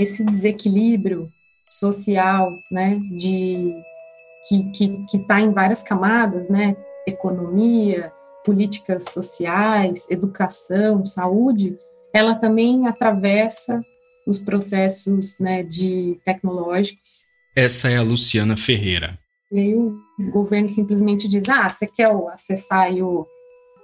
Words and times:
esse 0.00 0.24
desequilíbrio 0.24 1.30
social, 1.70 2.58
né, 2.70 2.98
de 3.18 3.74
que 4.48 4.70
que 4.72 5.16
está 5.16 5.40
em 5.40 5.52
várias 5.52 5.82
camadas, 5.82 6.48
né, 6.48 6.74
economia, 7.06 8.10
políticas 8.44 9.04
sociais, 9.10 10.06
educação, 10.10 11.04
saúde, 11.04 11.76
ela 12.14 12.34
também 12.34 12.86
atravessa 12.86 13.84
os 14.26 14.38
processos 14.38 15.38
né, 15.38 15.62
de 15.62 16.18
tecnológicos. 16.24 17.26
Essa 17.54 17.90
é 17.90 17.96
a 17.96 18.02
Luciana 18.02 18.56
Ferreira. 18.56 19.18
E 19.52 19.58
aí 19.58 19.74
o 19.74 20.00
governo 20.30 20.68
simplesmente 20.68 21.28
diz: 21.28 21.48
ah, 21.48 21.68
você 21.68 21.86
quer 21.86 22.08
acessar 22.32 22.90
o, 22.94 23.26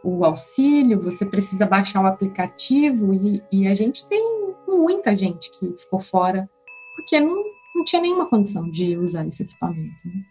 o 0.02 0.24
auxílio, 0.24 1.00
você 1.00 1.26
precisa 1.26 1.66
baixar 1.66 2.02
o 2.02 2.06
aplicativo, 2.06 3.12
e, 3.12 3.42
e, 3.50 3.66
a 3.66 3.74
gente 3.74 4.06
tem 4.06 4.35
muita 4.76 5.16
gente 5.16 5.50
que 5.58 5.72
ficou 5.76 6.00
fora 6.00 6.48
porque 6.94 7.20
não, 7.20 7.44
não 7.74 7.84
tinha 7.84 8.00
nenhuma 8.00 8.26
condição 8.26 8.70
de 8.70 8.96
usar 8.96 9.26
esse 9.26 9.42
equipamento. 9.42 10.06
Né? 10.06 10.24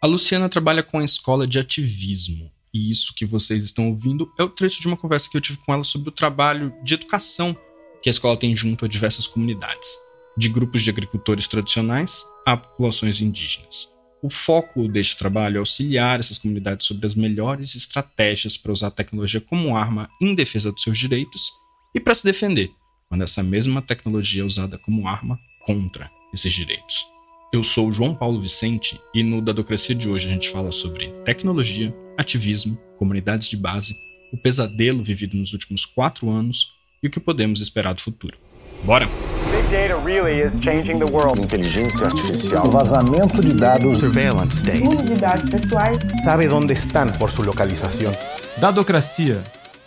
A 0.00 0.06
Luciana 0.06 0.48
trabalha 0.48 0.82
com 0.82 0.98
a 0.98 1.04
escola 1.04 1.46
de 1.46 1.58
ativismo, 1.58 2.50
e 2.72 2.90
isso 2.90 3.14
que 3.14 3.26
vocês 3.26 3.64
estão 3.64 3.88
ouvindo 3.88 4.32
é 4.38 4.42
o 4.42 4.48
trecho 4.48 4.80
de 4.80 4.86
uma 4.86 4.96
conversa 4.96 5.28
que 5.28 5.36
eu 5.36 5.40
tive 5.40 5.58
com 5.58 5.72
ela 5.72 5.82
sobre 5.82 6.08
o 6.10 6.12
trabalho 6.12 6.72
de 6.84 6.94
educação 6.94 7.56
que 8.00 8.08
a 8.08 8.12
escola 8.12 8.36
tem 8.36 8.54
junto 8.54 8.84
a 8.84 8.88
diversas 8.88 9.26
comunidades, 9.26 9.88
de 10.36 10.48
grupos 10.48 10.82
de 10.82 10.90
agricultores 10.90 11.48
tradicionais 11.48 12.24
a 12.46 12.56
populações 12.56 13.20
indígenas. 13.20 13.92
O 14.22 14.30
foco 14.30 14.88
deste 14.88 15.16
trabalho 15.16 15.56
é 15.56 15.58
auxiliar 15.58 16.18
essas 16.18 16.38
comunidades 16.38 16.86
sobre 16.86 17.06
as 17.06 17.14
melhores 17.14 17.74
estratégias 17.74 18.56
para 18.56 18.72
usar 18.72 18.88
a 18.88 18.92
tecnologia 18.92 19.40
como 19.40 19.76
arma 19.76 20.08
em 20.20 20.34
defesa 20.34 20.72
dos 20.72 20.82
seus 20.82 20.98
direitos 20.98 21.52
e 21.94 22.00
para 22.00 22.14
se 22.14 22.24
defender 22.24 22.72
quando 23.08 23.22
essa 23.22 23.42
mesma 23.42 23.80
tecnologia 23.80 24.42
é 24.42 24.44
usada 24.44 24.78
como 24.78 25.08
arma 25.08 25.38
contra 25.60 26.10
esses 26.32 26.52
direitos. 26.52 27.06
Eu 27.52 27.64
sou 27.64 27.88
o 27.88 27.92
João 27.92 28.14
Paulo 28.14 28.40
Vicente 28.40 29.00
e 29.14 29.22
no 29.22 29.40
Dadocracia 29.40 29.94
de 29.94 30.08
hoje 30.08 30.28
a 30.28 30.30
gente 30.30 30.50
fala 30.50 30.70
sobre 30.70 31.08
tecnologia, 31.24 31.94
ativismo, 32.18 32.78
comunidades 32.98 33.48
de 33.48 33.56
base, 33.56 33.96
o 34.30 34.36
pesadelo 34.36 35.02
vivido 35.02 35.36
nos 35.36 35.54
últimos 35.54 35.86
quatro 35.86 36.28
anos 36.28 36.74
e 37.02 37.06
o 37.06 37.10
que 37.10 37.18
podemos 37.18 37.62
esperar 37.62 37.94
do 37.94 38.02
futuro. 38.02 38.36
Bora! 38.84 39.08
Big 39.50 39.66
data 39.70 39.96
really 40.04 40.40
is 40.40 40.60
changing 40.60 40.98
the 40.98 41.06
world. 41.06 41.40
Inteligência 41.40 42.06
artificial. 42.06 42.66
O 42.66 42.70
vazamento 42.70 43.40
de 43.40 43.54
dados. 43.54 43.96
Surveillance 43.96 44.58
state. 44.58 44.86
Uso 44.86 45.02
de 45.02 45.14
dados 45.14 45.48
pessoais. 45.48 45.98
Sabe 46.22 46.48
onde 46.48 46.74
estão 46.74 47.10
por 47.12 47.30
sua 47.30 47.46
localização. 47.46 48.12
Dadocracia, 48.58 49.42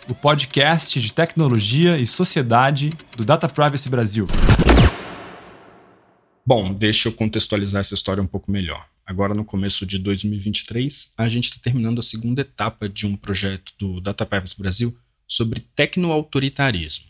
o 0.08 0.14
podcast 0.14 1.00
de 1.00 1.12
tecnologia 1.12 1.96
e 1.96 2.06
sociedade 2.06 2.92
do 3.16 3.24
Data 3.24 3.48
Privacy 3.48 3.88
Brasil. 3.88 4.26
Bom, 6.44 6.74
deixa 6.74 7.08
eu 7.08 7.12
contextualizar 7.12 7.80
essa 7.80 7.94
história 7.94 8.22
um 8.22 8.26
pouco 8.26 8.50
melhor. 8.50 8.84
Agora, 9.06 9.32
no 9.32 9.44
começo 9.44 9.86
de 9.86 9.98
2023, 9.98 11.14
a 11.16 11.28
gente 11.28 11.44
está 11.44 11.60
terminando 11.62 12.00
a 12.00 12.02
segunda 12.02 12.40
etapa 12.40 12.88
de 12.88 13.06
um 13.06 13.16
projeto 13.16 13.72
do 13.78 14.00
Data 14.00 14.26
Privacy 14.26 14.58
Brasil 14.58 14.96
sobre 15.26 15.60
tecnoautoritarismo. 15.76 17.06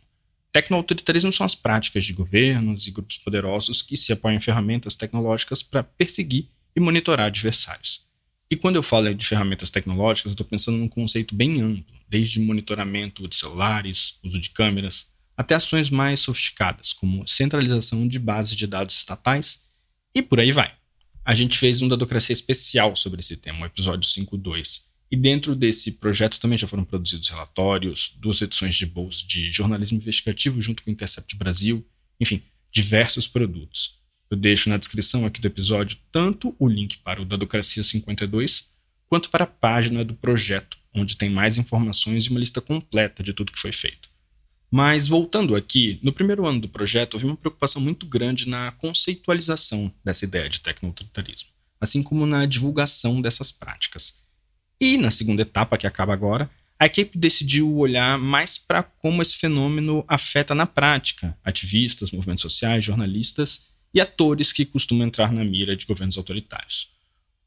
Tecnoautoritarismo 0.53 1.33
são 1.33 1.47
as 1.47 1.55
práticas 1.55 2.05
de 2.05 2.13
governos 2.13 2.87
e 2.87 2.91
grupos 2.91 3.17
poderosos 3.17 3.81
que 3.81 3.97
se 3.97 4.13
apoiam 4.13 4.37
em 4.37 4.41
ferramentas 4.41 4.97
tecnológicas 4.97 5.63
para 5.63 5.83
perseguir 5.83 6.47
e 6.77 6.81
monitorar 6.81 7.27
adversários. 7.27 8.03
E 8.51 8.57
quando 8.57 8.77
eu 8.77 8.83
falo 8.83 9.15
de 9.15 9.27
ferramentas 9.27 9.71
tecnológicas, 9.71 10.31
eu 10.31 10.35
estou 10.35 10.47
pensando 10.47 10.77
num 10.77 10.89
conceito 10.89 11.35
bem 11.35 11.63
amplo, 11.63 11.92
desde 12.13 12.39
monitoramento 12.39 13.27
de 13.27 13.35
celulares, 13.35 14.19
uso 14.23 14.39
de 14.39 14.51
câmeras, 14.51 15.11
até 15.35 15.55
ações 15.55 15.89
mais 15.89 16.21
sofisticadas, 16.21 16.93
como 16.93 17.27
centralização 17.27 18.07
de 18.07 18.19
bases 18.19 18.55
de 18.55 18.67
dados 18.67 18.95
estatais 18.95 19.67
e 20.15 20.21
por 20.21 20.39
aí 20.39 20.53
vai. 20.53 20.75
A 21.25 21.35
gente 21.35 21.57
fez 21.57 21.81
um 21.81 21.89
Dadocracia 21.89 22.35
especial 22.35 22.95
sobre 22.95 23.21
esse 23.21 23.39
tema, 23.39 23.63
o 23.63 23.67
episódio 23.67 24.07
5.2. 24.07 24.83
E 25.11 25.17
dentro 25.17 25.57
desse 25.57 25.93
projeto 25.93 26.39
também 26.39 26.59
já 26.59 26.69
foram 26.69 26.85
produzidos 26.85 27.31
relatórios, 27.31 28.15
duas 28.19 28.43
edições 28.43 28.75
de 28.75 28.85
bolsa 28.85 29.27
de 29.27 29.51
jornalismo 29.51 29.97
investigativo 29.97 30.61
junto 30.61 30.83
com 30.83 30.91
o 30.91 30.93
Intercept 30.93 31.35
Brasil, 31.37 31.87
enfim, 32.21 32.43
diversos 32.71 33.27
produtos. 33.27 34.01
Eu 34.31 34.37
deixo 34.37 34.69
na 34.69 34.77
descrição 34.77 35.25
aqui 35.25 35.41
do 35.41 35.47
episódio 35.47 35.97
tanto 36.11 36.55
o 36.59 36.69
link 36.69 36.99
para 36.99 37.23
o 37.23 37.25
Dadocracia 37.25 37.83
52, 37.83 38.71
quanto 39.09 39.31
para 39.31 39.45
a 39.45 39.47
página 39.47 40.05
do 40.05 40.15
projeto, 40.15 40.82
onde 40.95 41.17
tem 41.17 41.31
mais 41.31 41.57
informações 41.57 42.25
e 42.25 42.31
uma 42.31 42.41
lista 42.41 42.61
completa 42.61 43.23
de 43.23 43.33
tudo 43.33 43.53
que 43.53 43.61
foi 43.61 43.73
feito. 43.73 44.11
Mas 44.71 45.07
voltando 45.07 45.55
aqui, 45.55 45.99
no 46.03 46.13
primeiro 46.13 46.47
ano 46.47 46.61
do 46.61 46.69
projeto 46.69 47.15
houve 47.15 47.27
uma 47.27 47.37
preocupação 47.37 47.83
muito 47.83 48.07
grande 48.07 48.49
na 48.49 48.73
conceitualização 48.73 49.93
dessa 50.03 50.25
ideia 50.25 50.49
de 50.49 50.61
tecnoautoritarismo, 50.61 51.51
assim 51.81 52.03
como 52.03 52.25
na 52.25 52.47
divulgação 52.47 53.21
dessas 53.21 53.53
práticas. 53.53 54.19
E 54.81 54.97
na 54.97 55.11
segunda 55.11 55.43
etapa, 55.43 55.77
que 55.77 55.87
acaba 55.87 56.13
agora, 56.13 56.51
a 56.79 56.87
equipe 56.87 57.17
decidiu 57.17 57.77
olhar 57.77 58.19
mais 58.19 58.59
para 58.59 58.83
como 58.83 59.23
esse 59.23 59.37
fenômeno 59.37 60.05
afeta 60.09 60.55
na 60.55 60.67
prática 60.67 61.39
ativistas, 61.45 62.11
movimentos 62.11 62.43
sociais, 62.43 62.85
jornalistas 62.85 63.69
e 63.95 64.01
atores 64.01 64.53
que 64.53 64.65
costumam 64.65 65.07
entrar 65.07 65.33
na 65.33 65.45
mira 65.45 65.77
de 65.77 65.87
governos 65.87 66.17
autoritários. 66.17 66.91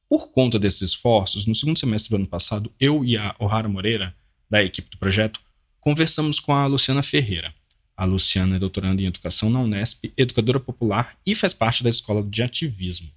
Por 0.08 0.30
conta 0.30 0.60
desses 0.60 0.90
esforços, 0.90 1.46
no 1.46 1.56
segundo 1.56 1.80
semestre 1.80 2.10
do 2.10 2.18
ano 2.18 2.28
passado, 2.28 2.72
eu 2.80 3.04
e 3.04 3.18
a 3.18 3.36
O'Hara 3.40 3.68
Moreira, 3.68 4.16
da 4.50 4.64
equipe 4.64 4.90
do 4.90 4.98
projeto, 4.98 5.40
conversamos 5.80 6.40
com 6.40 6.54
a 6.54 6.68
Luciana 6.68 7.02
Ferreira. 7.02 7.54
A 7.98 8.06
Luciana 8.06 8.58
é 8.58 8.60
doutoranda 8.60 9.02
em 9.02 9.06
educação 9.06 9.50
na 9.50 9.62
Unesp, 9.62 10.12
educadora 10.18 10.60
popular 10.60 11.18
e 11.26 11.34
faz 11.34 11.54
parte 11.54 11.84
da 11.84 11.90
escola 11.90 12.22
de 12.22 12.44
ativismo. 12.44 13.10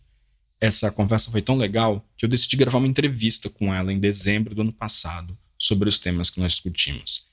Essa 0.61 0.91
conversa 0.91 1.31
foi 1.31 1.43
tão 1.43 1.57
legal 1.57 2.05
que 2.17 2.25
eu 2.25 2.29
decidi 2.29 2.57
gravar 2.57 2.79
uma 2.79 2.87
entrevista 2.87 3.49
com 3.49 3.73
ela 3.73 3.93
em 3.93 4.01
dezembro 4.01 4.55
do 4.55 4.63
ano 4.63 4.73
passado 4.73 5.37
sobre 5.59 5.89
os 5.89 5.99
temas 5.99 6.31
que 6.31 6.41
nós 6.41 6.53
discutimos. 6.53 7.27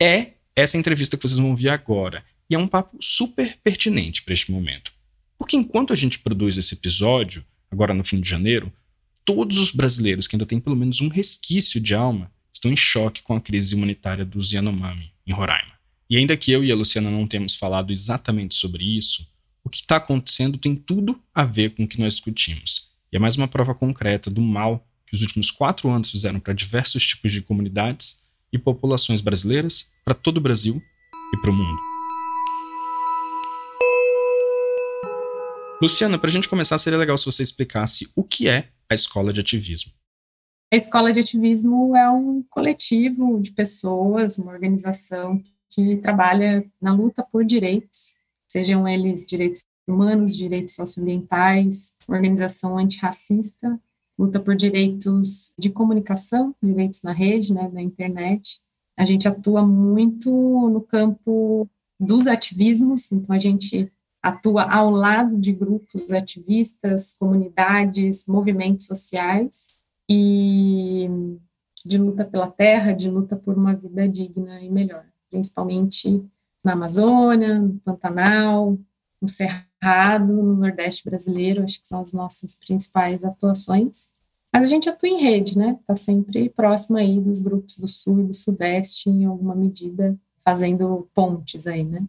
É 0.00 0.32
essa 0.54 0.76
entrevista 0.76 1.16
que 1.16 1.22
vocês 1.22 1.38
vão 1.38 1.50
ouvir 1.50 1.68
agora, 1.68 2.24
e 2.48 2.54
é 2.54 2.58
um 2.58 2.66
papo 2.66 2.98
super 3.00 3.56
pertinente 3.62 4.22
para 4.22 4.34
este 4.34 4.50
momento. 4.50 4.92
Porque 5.38 5.56
enquanto 5.56 5.92
a 5.92 5.96
gente 5.96 6.18
produz 6.18 6.58
esse 6.58 6.74
episódio, 6.74 7.44
agora 7.70 7.94
no 7.94 8.04
fim 8.04 8.20
de 8.20 8.28
janeiro, 8.28 8.72
todos 9.24 9.58
os 9.58 9.72
brasileiros 9.72 10.26
que 10.26 10.36
ainda 10.36 10.46
têm 10.46 10.60
pelo 10.60 10.76
menos 10.76 11.00
um 11.00 11.08
resquício 11.08 11.80
de 11.80 11.94
alma 11.94 12.30
estão 12.52 12.70
em 12.70 12.76
choque 12.76 13.22
com 13.22 13.34
a 13.34 13.40
crise 13.40 13.74
humanitária 13.74 14.24
dos 14.24 14.52
Yanomami, 14.52 15.12
em 15.26 15.32
Roraima. 15.32 15.72
E 16.08 16.16
ainda 16.16 16.36
que 16.36 16.50
eu 16.50 16.64
e 16.64 16.72
a 16.72 16.74
Luciana 16.74 17.10
não 17.10 17.26
temos 17.26 17.54
falado 17.54 17.92
exatamente 17.92 18.54
sobre 18.54 18.84
isso, 18.84 19.28
o 19.62 19.70
que 19.70 19.78
está 19.78 19.96
acontecendo 19.96 20.58
tem 20.58 20.74
tudo 20.74 21.20
a 21.34 21.44
ver 21.44 21.74
com 21.74 21.84
o 21.84 21.88
que 21.88 22.00
nós 22.00 22.14
discutimos. 22.14 22.90
E 23.12 23.16
é 23.16 23.18
mais 23.18 23.36
uma 23.36 23.48
prova 23.48 23.74
concreta 23.74 24.30
do 24.30 24.40
mal 24.40 24.86
que 25.06 25.14
os 25.14 25.22
últimos 25.22 25.50
quatro 25.50 25.88
anos 25.90 26.10
fizeram 26.10 26.40
para 26.40 26.52
diversos 26.52 27.06
tipos 27.06 27.32
de 27.32 27.42
comunidades 27.42 28.24
e 28.52 28.58
populações 28.58 29.20
brasileiras, 29.20 29.90
para 30.04 30.14
todo 30.14 30.38
o 30.38 30.40
Brasil 30.40 30.80
e 31.34 31.40
para 31.40 31.50
o 31.50 31.54
mundo. 31.54 31.78
Luciana, 35.80 36.18
para 36.18 36.28
a 36.28 36.32
gente 36.32 36.48
começar, 36.48 36.76
seria 36.78 36.98
legal 36.98 37.16
se 37.16 37.26
você 37.26 37.42
explicasse 37.42 38.10
o 38.14 38.22
que 38.22 38.48
é 38.48 38.68
a 38.90 38.94
escola 38.94 39.32
de 39.32 39.40
ativismo. 39.40 39.92
A 40.72 40.76
escola 40.76 41.12
de 41.12 41.20
ativismo 41.20 41.94
é 41.94 42.10
um 42.10 42.42
coletivo 42.50 43.40
de 43.40 43.52
pessoas, 43.52 44.38
uma 44.38 44.52
organização 44.52 45.40
que 45.68 45.96
trabalha 45.96 46.64
na 46.80 46.92
luta 46.92 47.22
por 47.22 47.44
direitos, 47.44 48.16
sejam 48.48 48.86
eles 48.88 49.24
direitos 49.24 49.64
humanos, 49.88 50.36
direitos 50.36 50.74
socioambientais, 50.74 51.94
organização 52.08 52.78
antirracista, 52.78 53.80
luta 54.18 54.40
por 54.40 54.56
direitos 54.56 55.54
de 55.58 55.70
comunicação, 55.70 56.54
direitos 56.62 57.02
na 57.02 57.12
rede, 57.12 57.54
né, 57.54 57.68
na 57.72 57.82
internet. 57.82 58.60
A 58.96 59.04
gente 59.04 59.26
atua 59.26 59.64
muito 59.64 60.30
no 60.30 60.80
campo 60.80 61.68
dos 61.98 62.26
ativismos, 62.26 63.10
então 63.12 63.34
a 63.34 63.38
gente 63.38 63.90
atua 64.22 64.64
ao 64.64 64.90
lado 64.90 65.38
de 65.38 65.52
grupos 65.52 66.12
ativistas, 66.12 67.14
comunidades, 67.18 68.26
movimentos 68.26 68.86
sociais, 68.86 69.80
e 70.08 71.08
de 71.86 71.96
luta 71.96 72.24
pela 72.24 72.50
terra, 72.50 72.92
de 72.92 73.08
luta 73.08 73.36
por 73.36 73.56
uma 73.56 73.76
vida 73.76 74.08
digna 74.08 74.60
e 74.60 74.68
melhor, 74.68 75.06
principalmente 75.30 76.24
na 76.64 76.72
Amazônia, 76.72 77.60
no 77.60 77.78
Pantanal, 77.78 78.76
no 79.22 79.28
Cerrado, 79.28 80.32
no 80.32 80.56
Nordeste 80.56 81.08
brasileiro, 81.08 81.62
acho 81.62 81.80
que 81.80 81.86
são 81.86 82.00
as 82.00 82.12
nossas 82.12 82.56
principais 82.56 83.24
atuações. 83.24 84.10
Mas 84.52 84.66
a 84.66 84.68
gente 84.68 84.88
atua 84.88 85.08
em 85.08 85.20
rede, 85.20 85.56
né? 85.56 85.78
Está 85.80 85.94
sempre 85.94 86.48
próximo 86.50 86.98
aí 86.98 87.20
dos 87.20 87.38
grupos 87.38 87.78
do 87.78 87.86
Sul 87.86 88.20
e 88.20 88.24
do 88.24 88.34
Sudeste, 88.34 89.08
em 89.08 89.24
alguma 89.24 89.54
medida, 89.54 90.18
fazendo 90.38 91.08
pontes 91.14 91.68
aí, 91.68 91.84
né? 91.84 92.04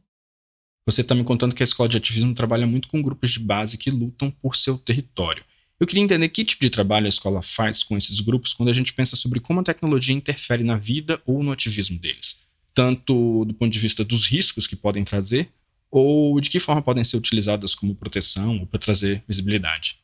Você 0.91 0.99
está 0.99 1.15
me 1.15 1.23
contando 1.23 1.55
que 1.55 1.63
a 1.63 1.65
escola 1.65 1.87
de 1.87 1.95
ativismo 1.95 2.35
trabalha 2.35 2.67
muito 2.67 2.89
com 2.89 3.01
grupos 3.01 3.31
de 3.31 3.39
base 3.39 3.77
que 3.77 3.89
lutam 3.89 4.29
por 4.29 4.57
seu 4.57 4.77
território. 4.77 5.41
Eu 5.79 5.87
queria 5.87 6.03
entender 6.03 6.27
que 6.27 6.43
tipo 6.43 6.61
de 6.61 6.69
trabalho 6.69 7.05
a 7.05 7.09
escola 7.09 7.41
faz 7.41 7.81
com 7.81 7.95
esses 7.95 8.19
grupos 8.19 8.53
quando 8.53 8.67
a 8.67 8.73
gente 8.73 8.91
pensa 8.91 9.15
sobre 9.15 9.39
como 9.39 9.61
a 9.61 9.63
tecnologia 9.63 10.13
interfere 10.13 10.65
na 10.65 10.75
vida 10.75 11.21
ou 11.25 11.41
no 11.41 11.53
ativismo 11.53 11.97
deles, 11.97 12.41
tanto 12.73 13.45
do 13.45 13.53
ponto 13.53 13.71
de 13.71 13.79
vista 13.79 14.03
dos 14.03 14.27
riscos 14.27 14.67
que 14.67 14.75
podem 14.75 15.05
trazer, 15.05 15.49
Ou 15.89 16.39
de 16.41 16.49
que 16.49 16.59
forma 16.59 16.81
podem 16.81 17.03
ser 17.03 17.17
utilizadas 17.17 17.75
como 17.75 17.95
proteção 17.95 18.59
ou 18.59 18.65
para 18.65 18.79
trazer 18.79 19.23
visibilidade? 19.27 19.99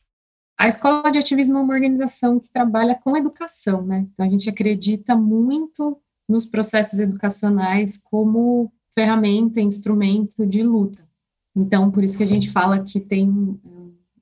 A 0.58 0.68
Escola 0.68 1.10
de 1.10 1.18
Ativismo 1.18 1.58
é 1.58 1.60
uma 1.62 1.74
organização 1.74 2.40
que 2.40 2.50
trabalha 2.50 2.94
com 2.94 3.16
educação, 3.16 3.86
né? 3.86 4.06
Então 4.12 4.26
a 4.26 4.28
gente 4.28 4.50
acredita 4.50 5.16
muito 5.16 5.98
nos 6.28 6.44
processos 6.44 6.98
educacionais 6.98 7.98
como 8.02 8.70
ferramenta, 8.98 9.60
instrumento 9.60 10.44
de 10.44 10.60
luta. 10.60 11.06
Então, 11.54 11.88
por 11.88 12.02
isso 12.02 12.18
que 12.18 12.24
a 12.24 12.26
gente 12.26 12.50
fala 12.50 12.82
que 12.82 12.98
tem 12.98 13.30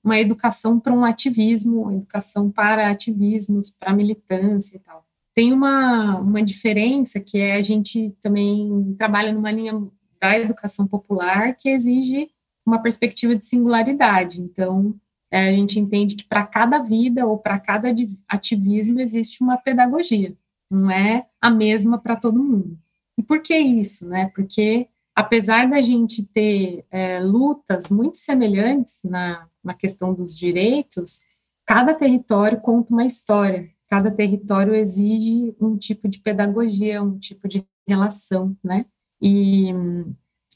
uma 0.05 0.21
educação 0.21 0.79
para 0.79 0.93
um 0.93 1.03
ativismo, 1.03 1.85
uma 1.85 1.95
educação 1.95 2.51
para 2.51 2.91
ativismos, 2.91 3.71
para 3.71 3.95
militância 3.95 4.77
e 4.77 4.79
tal. 4.79 5.03
Tem 5.35 5.51
uma, 5.51 6.21
uma 6.21 6.43
diferença 6.43 7.19
que 7.19 7.39
é 7.39 7.57
a 7.57 7.63
gente 7.63 8.15
também 8.21 8.95
trabalha 8.99 9.33
numa 9.33 9.51
linha 9.51 9.83
da 10.21 10.39
educação 10.39 10.87
popular 10.87 11.55
que 11.55 11.71
exige 11.71 12.29
uma 12.67 12.83
perspectiva 12.83 13.35
de 13.35 13.47
singularidade. 13.47 14.43
Então, 14.43 14.95
é, 15.31 15.49
a 15.49 15.53
gente 15.53 15.81
entende 15.81 16.17
que 16.17 16.25
para 16.25 16.47
cada 16.47 16.81
vida 16.81 17.27
ou 17.27 17.39
para 17.39 17.59
cada 17.59 17.89
ativismo 18.29 19.01
existe 19.01 19.43
uma 19.43 19.57
pedagogia, 19.57 20.37
não 20.71 20.91
é 20.91 21.27
a 21.41 21.51
mesma 21.51 21.97
para 21.97 22.17
todo 22.17 22.43
mundo. 22.43 22.77
E 23.19 23.23
por 23.23 23.41
que 23.41 23.57
isso? 23.57 24.07
Né? 24.07 24.31
Porque 24.35 24.89
apesar 25.15 25.69
da 25.69 25.81
gente 25.81 26.25
ter 26.27 26.85
é, 26.91 27.21
lutas 27.21 27.89
muito 27.89 28.19
semelhantes 28.19 29.01
na, 29.03 29.49
na 29.65 29.73
questão 29.73 30.13
dos 30.13 30.37
direitos, 30.37 31.23
cada 31.65 31.95
território 31.95 32.61
conta 32.61 32.93
uma 32.93 33.07
história, 33.07 33.71
cada 33.89 34.11
território 34.11 34.75
exige 34.75 35.57
um 35.61 35.77
tipo 35.77 36.07
de 36.07 36.21
pedagogia, 36.21 37.03
um 37.03 37.19
tipo 37.19 37.49
de 37.49 37.67
relação, 37.89 38.57
né? 38.63 38.85
E, 39.23 39.71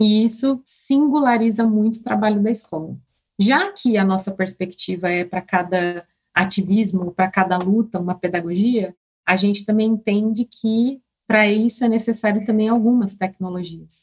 e 0.00 0.24
isso 0.24 0.60
singulariza 0.66 1.64
muito 1.64 1.96
o 1.96 2.02
trabalho 2.02 2.42
da 2.42 2.50
escola. 2.50 2.96
Já 3.40 3.72
que 3.72 3.96
a 3.96 4.04
nossa 4.04 4.30
perspectiva 4.30 5.08
é 5.08 5.24
para 5.24 5.40
cada 5.40 6.04
ativismo, 6.34 7.12
para 7.12 7.30
cada 7.30 7.56
luta, 7.56 7.98
uma 7.98 8.14
pedagogia, 8.14 8.94
a 9.26 9.36
gente 9.36 9.64
também 9.64 9.88
entende 9.88 10.44
que 10.44 11.00
para 11.30 11.46
isso 11.46 11.84
é 11.84 11.88
necessário 11.88 12.44
também 12.44 12.68
algumas 12.68 13.14
tecnologias. 13.14 14.02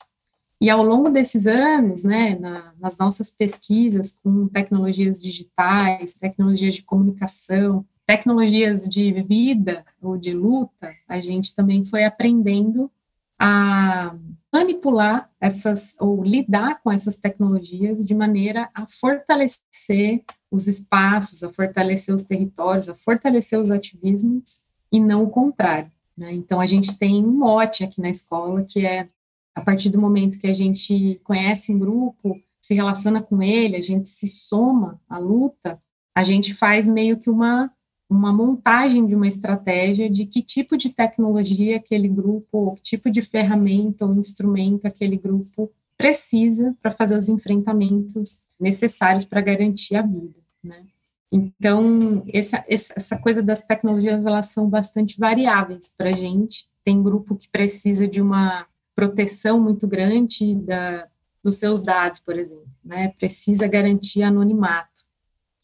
E 0.62 0.70
ao 0.70 0.82
longo 0.82 1.10
desses 1.10 1.46
anos, 1.46 2.06
né, 2.06 2.40
na, 2.40 2.74
nas 2.80 2.98
nossas 2.98 3.30
pesquisas 3.30 4.18
com 4.24 4.48
tecnologias 4.48 5.20
digitais, 5.20 6.14
tecnologias 6.14 6.76
de 6.76 6.84
comunicação, 6.84 7.86
tecnologias 8.06 8.88
de 8.88 9.12
vida 9.12 9.86
ou 10.02 10.16
de 10.16 10.32
luta, 10.32 10.96
a 11.06 11.20
gente 11.20 11.54
também 11.54 11.84
foi 11.84 12.06
aprendendo 12.06 12.90
a 13.38 14.16
manipular 14.50 15.30
essas 15.38 15.98
ou 16.00 16.24
lidar 16.24 16.80
com 16.82 16.90
essas 16.90 17.18
tecnologias 17.18 18.06
de 18.06 18.16
maneira 18.16 18.70
a 18.74 18.88
fortalecer 18.88 20.24
os 20.50 20.66
espaços, 20.66 21.44
a 21.44 21.50
fortalecer 21.50 22.16
os 22.16 22.24
territórios, 22.24 22.88
a 22.88 22.96
fortalecer 22.96 23.60
os 23.60 23.70
ativismos 23.70 24.62
e 24.90 24.98
não 24.98 25.26
o 25.26 25.30
contrário. 25.30 25.92
Né? 26.18 26.34
Então 26.34 26.60
a 26.60 26.66
gente 26.66 26.98
tem 26.98 27.24
um 27.24 27.32
mote 27.32 27.84
aqui 27.84 28.02
na 28.02 28.10
escola 28.10 28.64
que 28.64 28.86
é 28.86 29.10
a 29.54 29.62
partir 29.62 29.90
do 29.90 30.00
momento 30.00 30.40
que 30.40 30.48
a 30.48 30.54
gente 30.54 31.20
conhece 31.24 31.72
um 31.72 31.80
grupo, 31.80 32.40
se 32.62 32.76
relaciona 32.76 33.22
com 33.22 33.42
ele, 33.42 33.76
a 33.76 33.82
gente 33.82 34.08
se 34.08 34.28
soma 34.28 35.02
à 35.10 35.18
luta, 35.18 35.82
a 36.16 36.24
gente 36.24 36.54
faz 36.54 36.88
meio 36.88 37.18
que 37.18 37.30
uma, 37.30 37.72
uma 38.10 38.32
montagem 38.32 39.06
de 39.06 39.16
uma 39.16 39.28
estratégia 39.28 40.10
de 40.10 40.26
que 40.26 40.44
tipo 40.44 40.78
de 40.78 40.90
tecnologia 40.90 41.78
aquele 41.78 42.08
grupo, 42.08 42.76
que 42.76 42.82
tipo 42.84 43.10
de 43.10 43.22
ferramenta 43.22 44.06
ou 44.06 44.14
instrumento 44.16 44.86
aquele 44.86 45.18
grupo 45.18 45.72
precisa 45.98 46.76
para 46.80 46.92
fazer 46.92 47.18
os 47.18 47.28
enfrentamentos 47.28 48.40
necessários 48.60 49.26
para 49.26 49.42
garantir 49.42 49.96
a 49.96 50.04
vida, 50.04 50.38
né? 50.64 50.86
Então, 51.32 52.24
essa, 52.34 52.64
essa 52.68 53.18
coisa 53.18 53.44
das 53.44 53.62
tecnologias, 53.64 54.26
elas 54.26 54.48
são 54.48 54.70
bastante 54.70 55.20
variáveis 55.20 55.92
para 55.96 56.10
a 56.10 56.14
gente. 56.14 56.68
Tem 56.84 57.02
grupo 57.04 57.36
que 57.36 57.50
precisa 57.50 58.08
de 58.08 58.22
uma 58.22 58.66
proteção 58.96 59.60
muito 59.60 59.86
grande 59.88 60.56
da, 60.56 61.06
dos 61.44 61.56
seus 61.56 61.82
dados, 61.82 62.20
por 62.20 62.38
exemplo, 62.38 62.70
né? 62.84 63.10
Precisa 63.20 63.68
garantir 63.68 64.24
anonimato. 64.24 65.06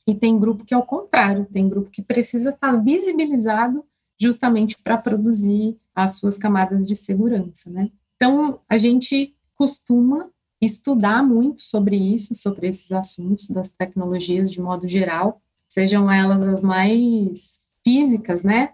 E 0.05 0.13
tem 0.13 0.37
grupo 0.37 0.65
que 0.65 0.73
é 0.73 0.77
o 0.77 0.85
contrário, 0.85 1.47
tem 1.51 1.67
grupo 1.69 1.89
que 1.89 2.01
precisa 2.01 2.49
estar 2.49 2.73
visibilizado 2.73 3.85
justamente 4.19 4.77
para 4.83 4.97
produzir 4.97 5.77
as 5.95 6.17
suas 6.17 6.37
camadas 6.37 6.85
de 6.85 6.95
segurança, 6.95 7.69
né? 7.69 7.89
Então, 8.15 8.59
a 8.69 8.77
gente 8.77 9.35
costuma 9.55 10.29
estudar 10.61 11.23
muito 11.23 11.61
sobre 11.61 11.95
isso, 11.95 12.33
sobre 12.35 12.67
esses 12.67 12.91
assuntos 12.91 13.49
das 13.49 13.69
tecnologias 13.69 14.51
de 14.51 14.61
modo 14.61 14.87
geral, 14.87 15.41
sejam 15.73 16.09
elas 16.11 16.47
as 16.47 16.61
mais 16.61 17.59
físicas, 17.83 18.43
né? 18.43 18.73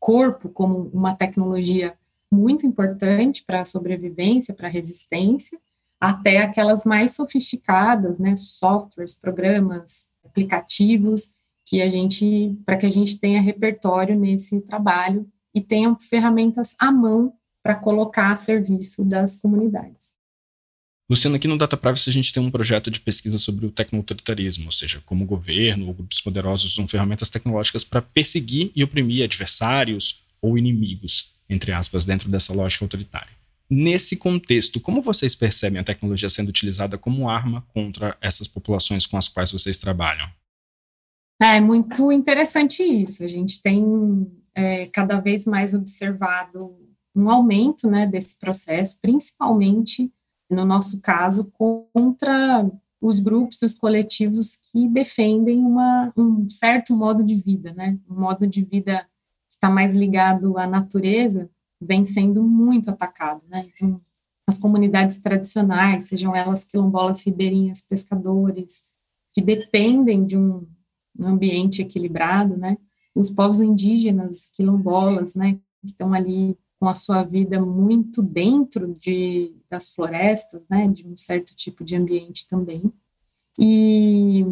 Corpo 0.00 0.48
como 0.48 0.90
uma 0.92 1.14
tecnologia 1.14 1.94
muito 2.30 2.66
importante 2.66 3.44
para 3.46 3.60
a 3.60 3.64
sobrevivência, 3.66 4.54
para 4.54 4.66
a 4.66 4.70
resistência, 4.70 5.58
até 6.00 6.38
aquelas 6.38 6.84
mais 6.84 7.12
sofisticadas, 7.12 8.18
né, 8.18 8.34
softwares, 8.34 9.14
programas, 9.14 10.06
aplicativos, 10.24 11.34
que 11.66 11.82
a 11.82 11.90
gente, 11.90 12.58
para 12.64 12.78
que 12.78 12.86
a 12.86 12.90
gente 12.90 13.20
tenha 13.20 13.40
repertório 13.40 14.18
nesse 14.18 14.58
trabalho 14.62 15.28
e 15.54 15.60
tenha 15.60 15.94
ferramentas 16.00 16.74
à 16.78 16.90
mão 16.90 17.34
para 17.62 17.74
colocar 17.74 18.32
a 18.32 18.36
serviço 18.36 19.04
das 19.04 19.36
comunidades. 19.36 20.14
Luciano, 21.12 21.36
aqui 21.36 21.46
no 21.46 21.58
Data 21.58 21.76
Privacy 21.76 22.10
a 22.10 22.12
gente 22.12 22.32
tem 22.32 22.42
um 22.42 22.50
projeto 22.50 22.90
de 22.90 23.00
pesquisa 23.00 23.38
sobre 23.38 23.66
o 23.66 23.70
tecnoautoritarismo, 23.70 24.66
ou 24.66 24.72
seja, 24.72 25.02
como 25.04 25.24
o 25.24 25.26
governo 25.26 25.86
ou 25.86 25.94
grupos 25.94 26.20
poderosos 26.20 26.72
usam 26.72 26.88
ferramentas 26.88 27.30
tecnológicas 27.30 27.84
para 27.84 28.02
perseguir 28.02 28.72
e 28.74 28.82
oprimir 28.82 29.24
adversários 29.24 30.22
ou 30.40 30.58
inimigos 30.58 31.32
entre 31.52 31.72
aspas, 31.72 32.04
dentro 32.04 32.30
dessa 32.30 32.52
lógica 32.52 32.84
autoritária. 32.84 33.32
Nesse 33.68 34.16
contexto, 34.16 34.80
como 34.80 35.00
vocês 35.00 35.34
percebem 35.34 35.80
a 35.80 35.84
tecnologia 35.84 36.28
sendo 36.28 36.48
utilizada 36.48 36.98
como 36.98 37.28
arma 37.28 37.64
contra 37.72 38.16
essas 38.20 38.46
populações 38.46 39.06
com 39.06 39.16
as 39.16 39.28
quais 39.28 39.50
vocês 39.50 39.78
trabalham? 39.78 40.28
É 41.40 41.60
muito 41.60 42.12
interessante 42.12 42.82
isso. 42.82 43.24
A 43.24 43.28
gente 43.28 43.62
tem 43.62 43.82
é, 44.54 44.86
cada 44.86 45.20
vez 45.20 45.46
mais 45.46 45.72
observado 45.72 46.76
um 47.14 47.30
aumento 47.30 47.88
né, 47.88 48.06
desse 48.06 48.38
processo, 48.38 48.98
principalmente, 49.00 50.10
no 50.52 50.64
nosso 50.64 51.00
caso, 51.00 51.50
contra 51.92 52.70
os 53.00 53.18
grupos, 53.18 53.62
os 53.62 53.74
coletivos 53.74 54.56
que 54.70 54.88
defendem 54.88 55.58
uma, 55.64 56.12
um 56.16 56.48
certo 56.48 56.94
modo 56.94 57.24
de 57.24 57.34
vida, 57.34 57.72
né, 57.72 57.98
um 58.08 58.20
modo 58.20 58.46
de 58.46 58.62
vida 58.62 59.06
está 59.50 59.68
mais 59.70 59.94
ligado 59.94 60.58
à 60.58 60.66
natureza, 60.66 61.48
vem 61.80 62.04
sendo 62.04 62.42
muito 62.42 62.90
atacado, 62.90 63.42
né? 63.48 63.64
Então, 63.74 64.00
as 64.46 64.58
comunidades 64.58 65.20
tradicionais, 65.20 66.04
sejam 66.04 66.34
elas 66.34 66.64
quilombolas, 66.64 67.24
ribeirinhas, 67.24 67.80
pescadores, 67.80 68.80
que 69.32 69.40
dependem 69.40 70.24
de 70.24 70.36
um, 70.36 70.66
um 71.18 71.26
ambiente 71.26 71.80
equilibrado, 71.80 72.56
né? 72.56 72.76
Os 73.14 73.30
povos 73.30 73.60
indígenas, 73.60 74.48
quilombolas, 74.48 75.34
né, 75.34 75.54
que 75.80 75.86
estão 75.86 76.12
ali 76.12 76.56
com 76.82 76.88
a 76.88 76.96
sua 76.96 77.22
vida 77.22 77.60
muito 77.60 78.20
dentro 78.20 78.92
de, 78.92 79.54
das 79.70 79.94
florestas, 79.94 80.66
né, 80.68 80.88
de 80.88 81.06
um 81.06 81.16
certo 81.16 81.54
tipo 81.54 81.84
de 81.84 81.94
ambiente 81.94 82.48
também. 82.48 82.92
E 83.56 84.44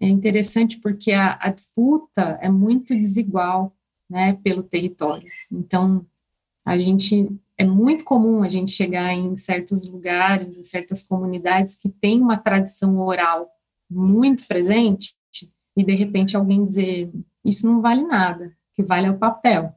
é 0.00 0.06
interessante 0.06 0.78
porque 0.78 1.10
a, 1.10 1.36
a 1.40 1.50
disputa 1.50 2.38
é 2.40 2.48
muito 2.48 2.94
desigual 2.94 3.76
né, 4.08 4.38
pelo 4.44 4.62
território. 4.62 5.28
Então, 5.50 6.06
a 6.64 6.78
gente 6.78 7.28
é 7.58 7.64
muito 7.64 8.04
comum 8.04 8.44
a 8.44 8.48
gente 8.48 8.70
chegar 8.70 9.12
em 9.12 9.36
certos 9.36 9.88
lugares, 9.88 10.56
em 10.56 10.62
certas 10.62 11.02
comunidades 11.02 11.74
que 11.74 11.88
tem 11.88 12.20
uma 12.22 12.38
tradição 12.38 12.96
oral 13.00 13.50
muito 13.90 14.46
presente 14.46 15.16
e 15.76 15.82
de 15.82 15.94
repente 15.96 16.36
alguém 16.36 16.64
dizer 16.64 17.10
isso 17.44 17.66
não 17.66 17.80
vale 17.80 18.04
nada, 18.04 18.56
que 18.72 18.84
vale 18.84 19.08
é 19.08 19.10
o 19.10 19.18
papel. 19.18 19.74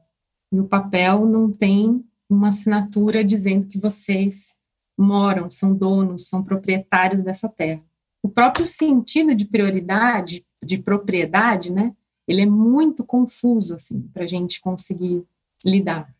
E 0.52 0.58
o 0.58 0.64
papel 0.64 1.26
não 1.26 1.50
tem 1.50 2.04
uma 2.28 2.48
assinatura 2.48 3.24
dizendo 3.24 3.66
que 3.66 3.78
vocês 3.78 4.56
moram, 4.98 5.50
são 5.50 5.74
donos, 5.74 6.28
são 6.28 6.42
proprietários 6.42 7.22
dessa 7.22 7.48
terra. 7.48 7.82
O 8.22 8.28
próprio 8.28 8.66
sentido 8.66 9.34
de 9.34 9.46
prioridade, 9.46 10.44
de 10.62 10.78
propriedade, 10.78 11.72
né, 11.72 11.94
ele 12.28 12.42
é 12.42 12.46
muito 12.46 13.04
confuso, 13.04 13.74
assim, 13.74 14.02
para 14.12 14.24
a 14.24 14.26
gente 14.26 14.60
conseguir 14.60 15.24
lidar. 15.64 16.14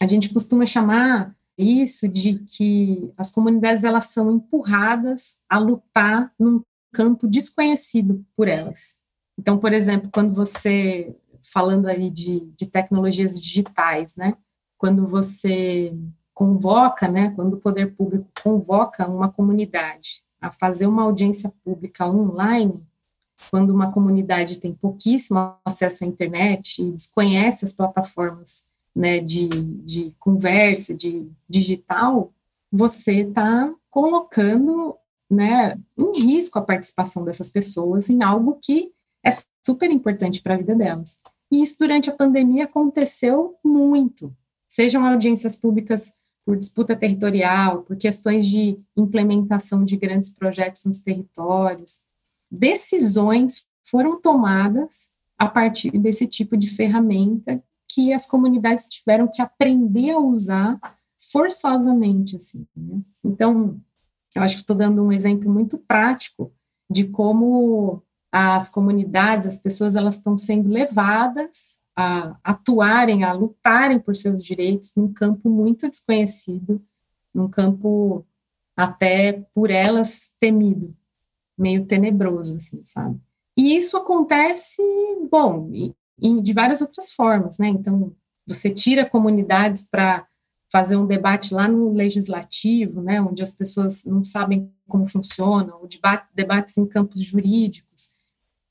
A 0.00 0.06
gente 0.06 0.30
costuma 0.30 0.66
chamar 0.66 1.34
isso 1.56 2.08
de 2.08 2.38
que 2.40 3.12
as 3.16 3.30
comunidades 3.30 3.84
elas 3.84 4.06
são 4.06 4.32
empurradas 4.32 5.38
a 5.48 5.58
lutar 5.58 6.32
num 6.38 6.62
campo 6.92 7.28
desconhecido 7.28 8.24
por 8.36 8.48
elas. 8.48 8.96
Então, 9.38 9.58
por 9.58 9.72
exemplo, 9.72 10.10
quando 10.12 10.34
você 10.34 11.14
falando 11.42 11.86
aí 11.86 12.10
de, 12.10 12.40
de 12.56 12.66
tecnologias 12.66 13.40
digitais, 13.40 14.16
né? 14.16 14.36
Quando 14.78 15.06
você 15.06 15.94
convoca, 16.34 17.08
né? 17.08 17.32
Quando 17.36 17.54
o 17.54 17.60
poder 17.60 17.94
público 17.94 18.28
convoca 18.42 19.08
uma 19.08 19.30
comunidade 19.30 20.22
a 20.40 20.50
fazer 20.50 20.86
uma 20.86 21.02
audiência 21.02 21.52
pública 21.64 22.06
online, 22.06 22.82
quando 23.50 23.70
uma 23.70 23.92
comunidade 23.92 24.60
tem 24.60 24.72
pouquíssimo 24.72 25.54
acesso 25.64 26.04
à 26.04 26.06
internet 26.06 26.82
e 26.82 26.92
desconhece 26.92 27.64
as 27.64 27.72
plataformas 27.72 28.64
né, 28.94 29.20
de, 29.20 29.48
de 29.48 30.14
conversa, 30.18 30.94
de 30.94 31.26
digital, 31.48 32.32
você 32.70 33.22
está 33.22 33.72
colocando 33.90 34.96
né, 35.30 35.78
em 35.98 36.20
risco 36.20 36.58
a 36.58 36.62
participação 36.62 37.24
dessas 37.24 37.50
pessoas 37.50 38.10
em 38.10 38.22
algo 38.22 38.58
que 38.62 38.92
é 39.24 39.30
super 39.64 39.90
importante 39.90 40.42
para 40.42 40.54
a 40.54 40.58
vida 40.58 40.74
delas. 40.74 41.18
E 41.52 41.60
isso 41.60 41.76
durante 41.78 42.08
a 42.08 42.14
pandemia 42.14 42.64
aconteceu 42.64 43.56
muito, 43.62 44.34
sejam 44.66 45.04
audiências 45.04 45.54
públicas 45.54 46.14
por 46.46 46.56
disputa 46.56 46.96
territorial, 46.96 47.82
por 47.82 47.94
questões 47.94 48.46
de 48.46 48.80
implementação 48.96 49.84
de 49.84 49.96
grandes 49.98 50.30
projetos 50.30 50.86
nos 50.86 51.00
territórios. 51.00 52.00
Decisões 52.50 53.66
foram 53.84 54.18
tomadas 54.18 55.10
a 55.38 55.46
partir 55.46 55.90
desse 55.98 56.26
tipo 56.26 56.56
de 56.56 56.70
ferramenta 56.70 57.62
que 57.92 58.14
as 58.14 58.26
comunidades 58.26 58.88
tiveram 58.88 59.28
que 59.28 59.42
aprender 59.42 60.12
a 60.12 60.18
usar 60.18 60.80
forçosamente, 61.30 62.36
assim. 62.36 62.66
Né? 62.74 63.02
Então, 63.22 63.78
eu 64.34 64.42
acho 64.42 64.54
que 64.54 64.62
estou 64.62 64.74
dando 64.74 65.02
um 65.04 65.12
exemplo 65.12 65.52
muito 65.52 65.76
prático 65.76 66.50
de 66.90 67.04
como 67.04 68.02
as 68.32 68.70
comunidades, 68.70 69.46
as 69.46 69.58
pessoas, 69.58 69.94
elas 69.94 70.14
estão 70.16 70.38
sendo 70.38 70.70
levadas 70.70 71.80
a 71.94 72.34
atuarem, 72.42 73.22
a 73.22 73.32
lutarem 73.34 73.98
por 73.98 74.16
seus 74.16 74.42
direitos 74.42 74.94
num 74.96 75.12
campo 75.12 75.50
muito 75.50 75.88
desconhecido, 75.90 76.80
num 77.34 77.46
campo 77.48 78.24
até 78.74 79.44
por 79.54 79.70
elas 79.70 80.32
temido, 80.40 80.96
meio 81.58 81.84
tenebroso, 81.84 82.56
assim, 82.56 82.82
sabe? 82.84 83.20
E 83.54 83.76
isso 83.76 83.98
acontece, 83.98 84.82
bom, 85.30 85.70
de 86.42 86.52
várias 86.54 86.80
outras 86.80 87.12
formas, 87.12 87.58
né? 87.58 87.68
Então, 87.68 88.12
você 88.46 88.70
tira 88.70 89.04
comunidades 89.04 89.86
para 89.86 90.26
fazer 90.70 90.96
um 90.96 91.06
debate 91.06 91.52
lá 91.52 91.68
no 91.68 91.92
legislativo, 91.92 93.02
né, 93.02 93.20
onde 93.20 93.42
as 93.42 93.52
pessoas 93.52 94.04
não 94.06 94.24
sabem 94.24 94.72
como 94.88 95.06
funciona, 95.06 95.74
ou 95.76 95.86
debate, 95.86 96.28
debates 96.34 96.78
em 96.78 96.86
campos 96.86 97.22
jurídicos, 97.22 98.10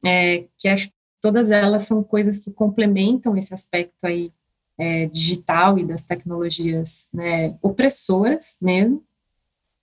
é, 0.04 0.46
que 0.58 0.68
acho 0.68 0.88
que 0.88 0.94
todas 1.22 1.52
elas 1.52 1.84
são 1.84 2.04
coisas 2.04 2.40
que 2.40 2.52
complementam 2.52 3.38
esse 3.38 3.54
aspecto 3.54 4.06
aí 4.06 4.32
é, 4.78 5.06
digital 5.08 5.78
e 5.78 5.86
das 5.86 6.04
tecnologias 6.04 7.08
né, 7.14 7.56
opressoras 7.62 8.58
mesmo, 8.62 9.04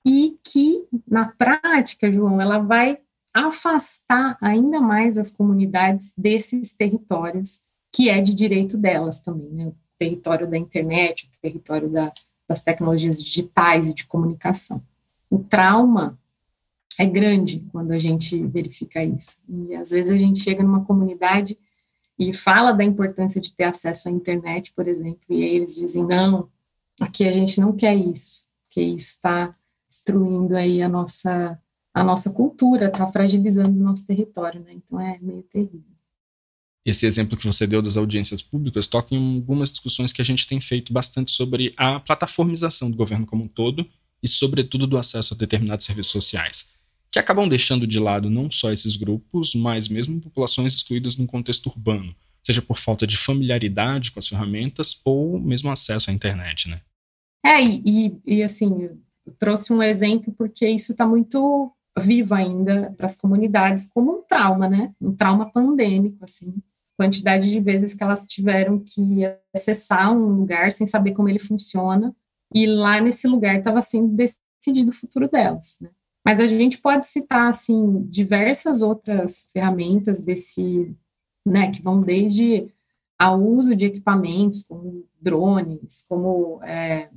e 0.05 0.37
que, 0.45 0.85
na 1.07 1.29
prática, 1.29 2.11
João, 2.11 2.41
ela 2.41 2.59
vai 2.59 2.99
afastar 3.33 4.37
ainda 4.41 4.81
mais 4.81 5.19
as 5.19 5.31
comunidades 5.31 6.13
desses 6.17 6.73
territórios 6.73 7.61
que 7.93 8.09
é 8.09 8.21
de 8.21 8.35
direito 8.35 8.77
delas 8.77 9.21
também, 9.21 9.51
né? 9.51 9.73
território 9.99 10.49
da 10.49 10.57
internet, 10.57 11.27
o 11.27 11.41
território 11.41 11.89
da, 11.91 12.13
das 12.47 12.63
tecnologias 12.63 13.23
digitais 13.23 13.89
e 13.89 13.95
de 13.95 14.07
comunicação. 14.07 14.83
O 15.29 15.41
trauma 15.41 16.19
é 16.99 17.07
grande 17.07 17.61
quando 17.73 17.93
a 17.93 17.99
gente 17.99 18.37
verifica 18.47 19.05
isso. 19.05 19.37
E 19.49 19.75
às 19.75 19.91
vezes 19.91 20.13
a 20.13 20.19
gente 20.19 20.41
chega 20.41 20.63
numa 20.63 20.85
comunidade 20.85 21.57
e 22.19 22.33
fala 22.33 22.73
da 22.73 22.85
importância 22.85 23.41
de 23.41 23.53
ter 23.53 23.65
acesso 23.65 24.09
à 24.09 24.13
internet, 24.13 24.73
por 24.73 24.89
exemplo, 24.89 25.21
e 25.29 25.43
aí 25.43 25.57
eles 25.57 25.77
dizem: 25.77 26.05
não, 26.05 26.49
aqui 27.01 27.27
a 27.27 27.33
gente 27.33 27.61
não 27.61 27.73
quer 27.73 27.95
isso, 27.95 28.47
porque 28.63 28.81
isso 28.81 29.09
está 29.09 29.55
destruindo 29.89 30.57
aí 30.57 30.83
a 30.83 30.89
nossa, 30.89 31.59
a 31.95 32.05
nossa 32.05 32.31
cultura, 32.31 32.87
está 32.87 33.07
fragilizando 33.07 33.79
o 33.79 33.83
nosso 33.83 34.07
território, 34.07 34.61
né? 34.61 34.73
Então 34.73 35.01
é 35.01 35.19
meio 35.21 35.43
terrível 35.43 35.99
esse 36.91 37.07
exemplo 37.07 37.37
que 37.37 37.47
você 37.47 37.67
deu 37.67 37.83
das 37.83 37.97
audiências 37.97 38.41
públicas 38.41 38.87
toca 38.87 39.15
em 39.15 39.37
algumas 39.37 39.71
discussões 39.71 40.13
que 40.13 40.23
a 40.23 40.25
gente 40.25 40.47
tem 40.47 40.61
feito 40.61 40.93
bastante 40.93 41.31
sobre 41.31 41.75
a 41.77 42.01
plataformização 42.01 42.91
do 42.91 42.97
governo 42.97 43.27
como 43.27 43.45
um 43.45 43.49
todo 43.49 43.87
e, 44.23 44.29
sobretudo, 44.29 44.87
do 44.87 44.97
acesso 44.97 45.35
a 45.35 45.37
determinados 45.37 45.85
serviços 45.85 46.13
sociais, 46.13 46.71
que 47.11 47.19
acabam 47.19 47.49
deixando 47.49 47.87
de 47.87 47.99
lado 47.99 48.29
não 48.29 48.51
só 48.51 48.73
esses 48.73 48.97
grupos, 48.97 49.55
mas 49.55 49.89
mesmo 49.89 50.21
populações 50.21 50.75
excluídas 50.75 51.17
no 51.17 51.27
contexto 51.27 51.67
urbano, 51.69 52.15
seja 52.45 52.63
por 52.63 52.79
falta 52.79 53.07
de 53.07 53.17
familiaridade 53.17 54.11
com 54.13 54.19
as 54.19 54.29
ferramentas 54.29 55.01
ou 55.05 55.39
mesmo 55.39 55.71
acesso 55.71 56.11
à 56.11 56.13
internet, 56.13 56.69
né? 56.69 56.81
É, 57.45 57.63
e, 57.63 58.19
e 58.27 58.43
assim, 58.43 58.83
eu 58.83 58.99
trouxe 59.39 59.73
um 59.73 59.83
exemplo 59.83 60.33
porque 60.37 60.69
isso 60.69 60.93
está 60.93 61.07
muito 61.07 61.73
vivo 61.99 62.35
ainda 62.35 62.93
para 62.97 63.07
as 63.07 63.17
comunidades 63.17 63.89
como 63.93 64.19
um 64.19 64.23
trauma, 64.23 64.69
né? 64.69 64.93
Um 65.01 65.15
trauma 65.15 65.51
pandêmico, 65.51 66.23
assim 66.23 66.55
quantidade 66.99 67.49
de 67.49 67.61
vezes 67.61 67.95
que 67.95 68.03
elas 68.03 68.27
tiveram 68.27 68.81
que 68.81 69.23
acessar 69.55 70.13
um 70.13 70.41
lugar 70.41 70.73
sem 70.73 70.85
saber 70.85 71.13
como 71.13 71.29
ele 71.29 71.39
funciona, 71.39 72.15
e 72.53 72.67
lá 72.67 73.01
nesse 73.01 73.29
lugar 73.29 73.57
estava 73.57 73.81
sendo 73.81 74.17
decidido 74.17 74.91
o 74.91 74.95
futuro 74.95 75.29
delas, 75.29 75.77
né? 75.81 75.91
Mas 76.29 76.43
a 76.43 76.47
gente 76.47 76.77
pode 76.77 77.07
citar, 77.07 77.49
assim, 77.49 78.03
diversas 78.03 78.83
outras 78.83 79.49
ferramentas 79.51 80.21
desse, 80.21 80.95
né, 81.43 81.71
que 81.71 81.81
vão 81.81 82.03
desde 82.03 82.69
ao 83.19 83.43
uso 83.43 83.75
de 83.75 83.87
equipamentos, 83.87 84.63
como 84.63 85.07
drones, 85.19 86.05
como 86.07 86.63
é, 86.63 87.09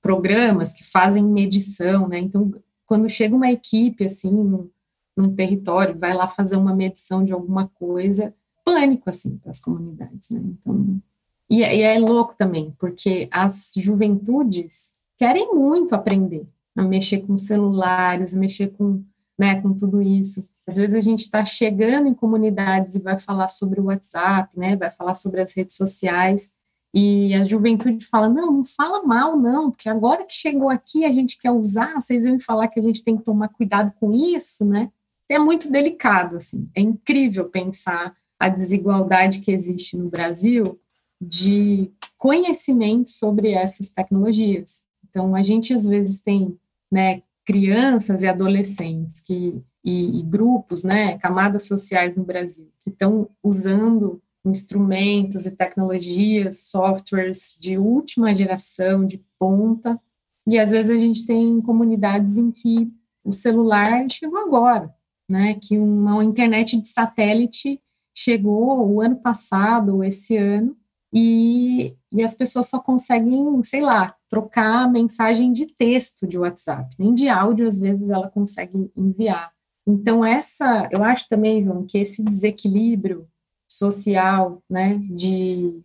programas 0.00 0.72
que 0.72 0.88
fazem 0.88 1.24
medição, 1.24 2.06
né? 2.06 2.20
Então, 2.20 2.54
quando 2.86 3.08
chega 3.08 3.34
uma 3.34 3.50
equipe, 3.50 4.04
assim, 4.04 4.30
num, 4.30 4.70
num 5.16 5.34
território, 5.34 5.98
vai 5.98 6.14
lá 6.14 6.28
fazer 6.28 6.54
uma 6.54 6.72
medição 6.72 7.24
de 7.24 7.32
alguma 7.32 7.66
coisa, 7.66 8.32
pânico, 8.64 9.10
assim, 9.10 9.36
para 9.38 9.50
as 9.50 9.58
comunidades, 9.58 10.30
né? 10.30 10.40
Então, 10.44 11.02
e, 11.50 11.64
é, 11.64 11.76
e 11.76 11.82
é 11.82 11.98
louco 11.98 12.36
também, 12.38 12.72
porque 12.78 13.26
as 13.32 13.72
juventudes 13.76 14.92
querem 15.18 15.52
muito 15.56 15.92
aprender 15.92 16.46
a 16.76 16.82
mexer 16.82 17.18
com 17.26 17.36
celulares, 17.36 18.34
a 18.34 18.38
mexer 18.38 18.68
com, 18.68 19.04
né, 19.38 19.60
com 19.60 19.74
tudo 19.74 20.00
isso. 20.00 20.48
Às 20.66 20.76
vezes 20.76 20.94
a 20.94 21.00
gente 21.00 21.20
está 21.20 21.44
chegando 21.44 22.08
em 22.08 22.14
comunidades 22.14 22.94
e 22.94 23.00
vai 23.00 23.18
falar 23.18 23.48
sobre 23.48 23.80
o 23.80 23.84
WhatsApp, 23.84 24.56
né, 24.58 24.76
vai 24.76 24.90
falar 24.90 25.14
sobre 25.14 25.40
as 25.40 25.54
redes 25.54 25.76
sociais, 25.76 26.50
e 26.92 27.32
a 27.34 27.44
juventude 27.44 28.04
fala, 28.04 28.28
não, 28.28 28.52
não 28.52 28.64
fala 28.64 29.02
mal, 29.04 29.36
não, 29.36 29.70
porque 29.70 29.88
agora 29.88 30.24
que 30.24 30.34
chegou 30.34 30.68
aqui 30.68 31.04
a 31.04 31.10
gente 31.10 31.38
quer 31.38 31.52
usar, 31.52 31.94
vocês 31.94 32.24
vão 32.24 32.40
falar 32.40 32.68
que 32.68 32.80
a 32.80 32.82
gente 32.82 33.04
tem 33.04 33.16
que 33.16 33.22
tomar 33.22 33.48
cuidado 33.48 33.92
com 34.00 34.12
isso, 34.12 34.64
né? 34.64 34.90
É 35.28 35.38
muito 35.38 35.70
delicado, 35.70 36.36
assim, 36.36 36.68
é 36.74 36.80
incrível 36.80 37.48
pensar 37.48 38.16
a 38.38 38.48
desigualdade 38.48 39.40
que 39.40 39.52
existe 39.52 39.96
no 39.96 40.10
Brasil 40.10 40.76
de 41.20 41.92
conhecimento 42.18 43.10
sobre 43.10 43.52
essas 43.52 43.88
tecnologias. 43.88 44.82
Então, 45.10 45.34
a 45.34 45.42
gente 45.42 45.74
às 45.74 45.84
vezes 45.84 46.20
tem 46.20 46.56
né, 46.90 47.22
crianças 47.44 48.22
e 48.22 48.28
adolescentes 48.28 49.20
que, 49.20 49.60
e, 49.84 50.20
e 50.20 50.22
grupos, 50.22 50.84
né, 50.84 51.18
camadas 51.18 51.66
sociais 51.66 52.14
no 52.14 52.24
Brasil, 52.24 52.70
que 52.80 52.90
estão 52.90 53.28
usando 53.42 54.22
instrumentos 54.44 55.46
e 55.46 55.50
tecnologias, 55.50 56.60
softwares 56.70 57.58
de 57.60 57.76
última 57.76 58.32
geração, 58.32 59.04
de 59.04 59.22
ponta, 59.38 60.00
e 60.46 60.58
às 60.58 60.70
vezes 60.70 60.90
a 60.90 60.98
gente 60.98 61.26
tem 61.26 61.60
comunidades 61.60 62.38
em 62.38 62.50
que 62.50 62.90
o 63.22 63.32
celular 63.32 64.06
chegou 64.08 64.38
agora, 64.38 64.94
né, 65.28 65.58
que 65.60 65.76
uma 65.76 66.24
internet 66.24 66.80
de 66.80 66.88
satélite 66.88 67.80
chegou 68.16 68.88
o 68.88 69.00
ano 69.00 69.16
passado, 69.16 69.96
ou 69.96 70.04
esse 70.04 70.36
ano, 70.36 70.76
e, 71.12 71.96
e 72.12 72.22
as 72.22 72.34
pessoas 72.34 72.68
só 72.68 72.78
conseguem, 72.78 73.62
sei 73.62 73.80
lá, 73.80 74.14
trocar 74.28 74.90
mensagem 74.90 75.52
de 75.52 75.66
texto 75.66 76.26
de 76.26 76.38
WhatsApp, 76.38 76.94
nem 76.98 77.12
de 77.12 77.28
áudio, 77.28 77.66
às 77.66 77.78
vezes 77.78 78.10
ela 78.10 78.28
consegue 78.28 78.90
enviar. 78.96 79.52
Então, 79.86 80.24
essa, 80.24 80.88
eu 80.92 81.02
acho 81.02 81.28
também, 81.28 81.62
João, 81.62 81.84
que 81.84 81.98
esse 81.98 82.22
desequilíbrio 82.22 83.26
social, 83.68 84.62
né, 84.68 84.98
de 85.10 85.82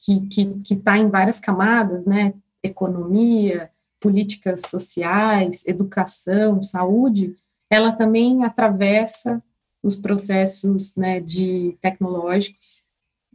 que 0.00 0.26
que 0.28 0.74
está 0.74 0.98
em 0.98 1.08
várias 1.08 1.40
camadas, 1.40 2.04
né, 2.06 2.34
economia, 2.62 3.70
políticas 4.00 4.62
sociais, 4.66 5.64
educação, 5.66 6.62
saúde, 6.62 7.36
ela 7.70 7.92
também 7.92 8.44
atravessa 8.44 9.42
os 9.82 9.94
processos 9.94 10.96
né, 10.96 11.20
de 11.20 11.76
tecnológicos 11.80 12.84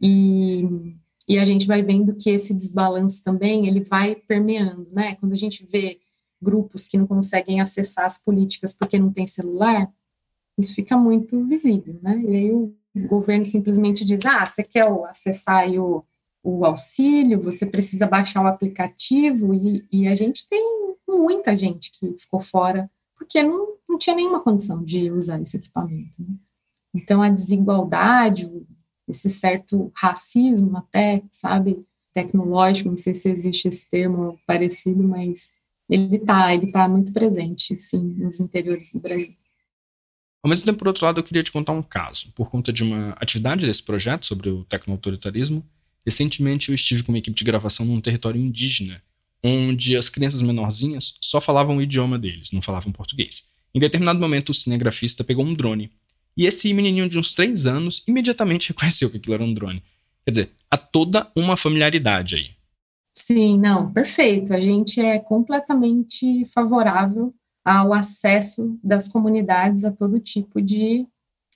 e, 0.00 0.94
e 1.28 1.38
a 1.38 1.44
gente 1.44 1.66
vai 1.66 1.82
vendo 1.82 2.14
que 2.14 2.30
esse 2.30 2.52
desbalanço 2.52 3.22
também 3.22 3.66
ele 3.66 3.82
vai 3.82 4.14
permeando, 4.14 4.88
né? 4.92 5.14
Quando 5.16 5.32
a 5.32 5.36
gente 5.36 5.64
vê 5.64 6.00
grupos 6.40 6.86
que 6.86 6.98
não 6.98 7.06
conseguem 7.06 7.60
acessar 7.60 8.04
as 8.04 8.18
políticas 8.18 8.74
porque 8.74 8.98
não 8.98 9.10
tem 9.10 9.26
celular, 9.26 9.90
isso 10.58 10.74
fica 10.74 10.96
muito 10.96 11.44
visível, 11.46 11.98
né? 12.02 12.22
E 12.28 12.36
aí 12.36 12.52
o 12.52 12.74
governo 13.08 13.44
simplesmente 13.44 14.04
diz, 14.04 14.24
ah, 14.26 14.44
você 14.44 14.62
quer 14.62 14.86
acessar 15.08 15.68
o, 15.70 16.04
o 16.42 16.64
auxílio, 16.64 17.40
você 17.40 17.64
precisa 17.66 18.06
baixar 18.06 18.42
o 18.42 18.46
aplicativo, 18.46 19.54
e, 19.54 19.84
e 19.90 20.06
a 20.06 20.14
gente 20.14 20.46
tem 20.48 20.62
muita 21.08 21.56
gente 21.56 21.90
que 21.92 22.14
ficou 22.16 22.40
fora 22.40 22.90
porque 23.16 23.42
não 23.42 23.74
não 23.94 23.98
tinha 23.98 24.16
nenhuma 24.16 24.40
condição 24.40 24.82
de 24.82 25.10
usar 25.10 25.40
esse 25.40 25.56
equipamento. 25.56 26.20
Né? 26.20 26.34
Então, 26.92 27.22
a 27.22 27.28
desigualdade, 27.28 28.50
esse 29.08 29.28
certo 29.28 29.92
racismo 29.96 30.76
até, 30.76 31.22
sabe, 31.30 31.84
tecnológico, 32.12 32.88
não 32.88 32.96
sei 32.96 33.14
se 33.14 33.28
existe 33.28 33.68
esse 33.68 33.88
termo 33.88 34.38
parecido, 34.46 35.02
mas 35.02 35.52
ele 35.88 36.16
está 36.16 36.54
ele 36.54 36.68
tá 36.68 36.88
muito 36.88 37.12
presente, 37.12 37.76
sim, 37.76 38.14
nos 38.16 38.40
interiores 38.40 38.92
do 38.92 39.00
Brasil. 39.00 39.34
Ao 40.42 40.48
mesmo 40.48 40.66
tempo, 40.66 40.78
por 40.78 40.88
outro 40.88 41.06
lado, 41.06 41.18
eu 41.18 41.24
queria 41.24 41.42
te 41.42 41.50
contar 41.50 41.72
um 41.72 41.82
caso. 41.82 42.30
Por 42.32 42.50
conta 42.50 42.72
de 42.72 42.82
uma 42.82 43.10
atividade 43.12 43.66
desse 43.66 43.82
projeto 43.82 44.26
sobre 44.26 44.50
o 44.50 44.62
tecnoautoritarismo, 44.64 45.64
recentemente 46.04 46.68
eu 46.68 46.74
estive 46.74 47.02
com 47.02 47.12
uma 47.12 47.18
equipe 47.18 47.36
de 47.36 47.44
gravação 47.44 47.86
num 47.86 48.00
território 48.00 48.40
indígena, 48.40 49.02
onde 49.42 49.96
as 49.96 50.08
crianças 50.08 50.42
menorzinhas 50.42 51.18
só 51.20 51.40
falavam 51.40 51.78
o 51.78 51.82
idioma 51.82 52.18
deles, 52.18 52.52
não 52.52 52.60
falavam 52.60 52.92
português. 52.92 53.48
Em 53.74 53.80
determinado 53.80 54.20
momento, 54.20 54.50
o 54.50 54.54
cinegrafista 54.54 55.24
pegou 55.24 55.44
um 55.44 55.54
drone. 55.54 55.90
E 56.36 56.46
esse 56.46 56.72
menininho 56.74 57.08
de 57.08 57.18
uns 57.18 57.34
três 57.34 57.66
anos 57.66 58.02
imediatamente 58.06 58.68
reconheceu 58.72 59.10
que 59.10 59.16
aquilo 59.16 59.34
era 59.34 59.44
um 59.44 59.54
drone. 59.54 59.82
Quer 60.24 60.30
dizer, 60.30 60.50
há 60.70 60.76
toda 60.76 61.30
uma 61.36 61.56
familiaridade 61.56 62.36
aí. 62.36 62.50
Sim, 63.16 63.58
não, 63.58 63.92
perfeito. 63.92 64.52
A 64.52 64.60
gente 64.60 65.00
é 65.00 65.18
completamente 65.18 66.44
favorável 66.46 67.34
ao 67.64 67.94
acesso 67.94 68.78
das 68.82 69.08
comunidades 69.08 69.84
a 69.84 69.92
todo 69.92 70.20
tipo 70.20 70.60
de, 70.60 71.06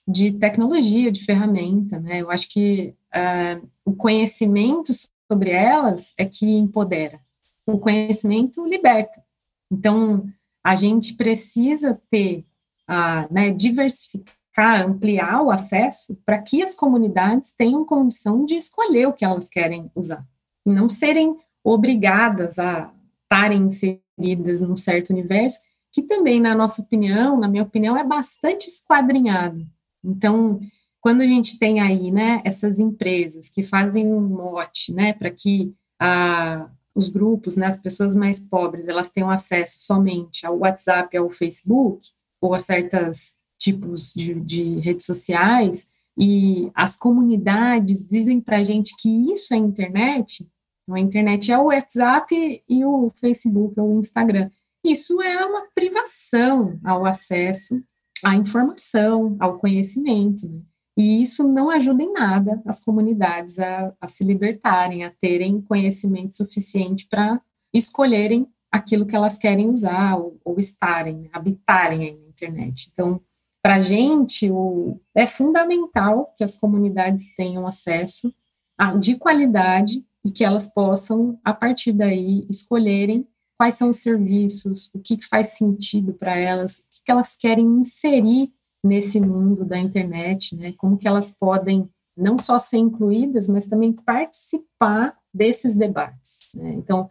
de 0.07 0.33
tecnologia, 0.33 1.11
de 1.11 1.25
ferramenta, 1.25 1.99
né? 1.99 2.23
Eu 2.23 2.31
acho 2.31 2.49
que 2.49 2.95
uh, 3.15 3.69
o 3.85 3.93
conhecimento 3.95 4.93
sobre 5.31 5.51
elas 5.51 6.15
é 6.17 6.25
que 6.25 6.47
empodera. 6.47 7.21
O 7.67 7.79
conhecimento 7.79 8.67
liberta. 8.67 9.23
Então, 9.71 10.27
a 10.65 10.75
gente 10.75 11.15
precisa 11.15 12.01
ter, 12.09 12.47
uh, 12.89 13.33
né, 13.33 13.51
diversificar, 13.51 14.38
ampliar 14.65 15.43
o 15.43 15.51
acesso 15.51 16.17
para 16.25 16.39
que 16.39 16.63
as 16.63 16.75
comunidades 16.75 17.53
tenham 17.53 17.85
condição 17.85 18.45
de 18.45 18.55
escolher 18.55 19.07
o 19.07 19.13
que 19.13 19.25
elas 19.25 19.49
querem 19.49 19.91
usar. 19.95 20.27
E 20.67 20.73
não 20.73 20.89
serem 20.89 21.37
obrigadas 21.63 22.59
a 22.59 22.93
estarem 23.23 23.63
inseridas 23.63 24.61
num 24.61 24.77
certo 24.77 25.11
universo 25.11 25.61
que 25.93 26.03
também, 26.03 26.41
na 26.41 26.55
nossa 26.55 26.83
opinião, 26.83 27.39
na 27.39 27.49
minha 27.49 27.63
opinião, 27.63 27.97
é 27.97 28.05
bastante 28.05 28.69
esquadrinhado. 28.69 29.67
Então, 30.05 30.61
quando 31.01 31.23
a 31.23 31.27
gente 31.27 31.59
tem 31.59 31.81
aí, 31.81 32.11
né, 32.11 32.41
essas 32.45 32.79
empresas 32.79 33.49
que 33.49 33.63
fazem 33.63 34.07
um 34.07 34.21
mote, 34.21 34.93
né, 34.93 35.13
para 35.13 35.31
que 35.31 35.75
a, 36.01 36.69
os 36.95 37.09
grupos, 37.09 37.57
né, 37.57 37.67
as 37.67 37.79
pessoas 37.79 38.15
mais 38.15 38.39
pobres, 38.41 38.89
elas 38.89 39.11
tenham 39.11 39.31
acesso 39.31 39.81
somente 39.81 40.47
ao 40.47 40.59
WhatsApp, 40.59 41.17
ao 41.17 41.31
Facebook, 41.31 42.09
ou 42.41 42.55
a 42.55 42.59
certos 42.59 43.37
tipos 43.59 44.13
de, 44.15 44.35
de 44.41 44.79
redes 44.81 45.05
sociais, 45.05 45.89
e 46.17 46.71
as 46.75 46.97
comunidades 46.97 48.05
dizem 48.05 48.41
para 48.41 48.59
a 48.59 48.65
gente 48.65 48.95
que 48.99 49.33
isso 49.33 49.55
é 49.55 49.57
internet, 49.57 50.49
então 50.83 50.97
a 50.97 51.01
internet 51.01 51.53
é 51.53 51.59
o 51.59 51.67
WhatsApp 51.67 52.63
e 52.69 52.85
o 52.85 53.11
Facebook 53.11 53.79
ou 53.79 53.97
o 53.97 54.01
Instagram. 54.01 54.51
Isso 54.83 55.21
é 55.21 55.45
uma 55.45 55.67
privação 55.75 56.79
ao 56.83 57.05
acesso 57.05 57.81
à 58.25 58.35
informação, 58.35 59.37
ao 59.39 59.59
conhecimento. 59.59 60.49
Né? 60.49 60.61
E 60.97 61.23
isso 61.23 61.47
não 61.47 61.71
ajuda 61.71 62.03
em 62.03 62.13
nada 62.13 62.61
as 62.67 62.83
comunidades 62.83 63.59
a, 63.59 63.93
a 64.01 64.09
se 64.09 64.25
libertarem, 64.25 65.05
a 65.05 65.11
terem 65.11 65.61
conhecimento 65.61 66.37
suficiente 66.37 67.07
para 67.09 67.41
escolherem 67.73 68.49
aquilo 68.73 69.07
que 69.07 69.15
elas 69.15 69.39
querem 69.39 69.69
usar 69.69 70.17
ou, 70.17 70.41
ou 70.45 70.59
estarem, 70.59 71.29
habitarem 71.33 71.99
na 71.99 72.29
internet. 72.29 72.91
Então, 72.93 73.21
para 73.63 73.77
a 73.77 73.81
gente, 73.81 74.51
o, 74.51 75.01
é 75.15 75.27
fundamental 75.27 76.33
que 76.37 76.45
as 76.45 76.55
comunidades 76.55 77.35
tenham 77.35 77.67
acesso 77.67 78.33
a, 78.79 78.95
de 78.95 79.17
qualidade 79.17 80.05
e 80.25 80.31
que 80.31 80.45
elas 80.45 80.69
possam, 80.69 81.39
a 81.45 81.53
partir 81.53 81.93
daí, 81.93 82.47
escolherem 82.49 83.27
quais 83.57 83.75
são 83.75 83.91
os 83.91 83.99
serviços, 83.99 84.91
o 84.95 85.01
que 85.01 85.19
faz 85.25 85.49
sentido 85.49 86.15
para 86.15 86.37
elas, 86.37 86.79
o 86.79 87.05
que 87.05 87.11
elas 87.11 87.35
querem 87.37 87.67
inserir 87.81 88.53
nesse 88.85 89.21
mundo 89.21 89.65
da 89.65 89.79
internet, 89.79 90.55
né? 90.55 90.73
Como 90.77 90.97
que 90.97 91.09
elas 91.09 91.33
podem 91.33 91.91
não 92.17 92.39
só 92.39 92.59
ser 92.59 92.79
incluídas, 92.79 93.49
mas 93.49 93.67
também 93.67 93.93
participar 93.93 95.17
desses 95.33 95.75
debates. 95.75 96.51
Né? 96.55 96.75
Então, 96.75 97.09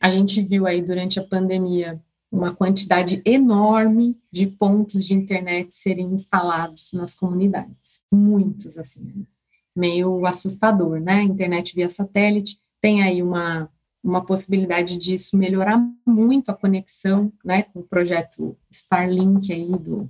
a 0.00 0.10
gente 0.10 0.42
viu 0.42 0.66
aí 0.66 0.82
durante 0.82 1.18
a 1.18 1.24
pandemia 1.24 2.02
uma 2.30 2.54
quantidade 2.54 3.22
enorme 3.24 4.16
de 4.30 4.46
pontos 4.46 5.04
de 5.06 5.14
internet 5.14 5.74
serem 5.74 6.12
instalados 6.12 6.92
nas 6.92 7.14
comunidades, 7.14 8.02
muitos 8.12 8.78
assim, 8.78 9.02
né? 9.02 9.24
meio 9.74 10.26
assustador, 10.26 11.00
né? 11.00 11.22
Internet 11.22 11.74
via 11.74 11.88
satélite 11.88 12.58
tem 12.80 13.02
aí 13.02 13.22
uma 13.22 13.70
uma 14.02 14.24
possibilidade 14.24 14.96
disso 14.96 15.36
melhorar 15.36 15.78
muito 16.06 16.50
a 16.50 16.54
conexão, 16.54 17.32
né, 17.44 17.64
com 17.64 17.80
o 17.80 17.84
projeto 17.84 18.56
Starlink 18.70 19.52
aí 19.52 19.70
do 19.70 20.08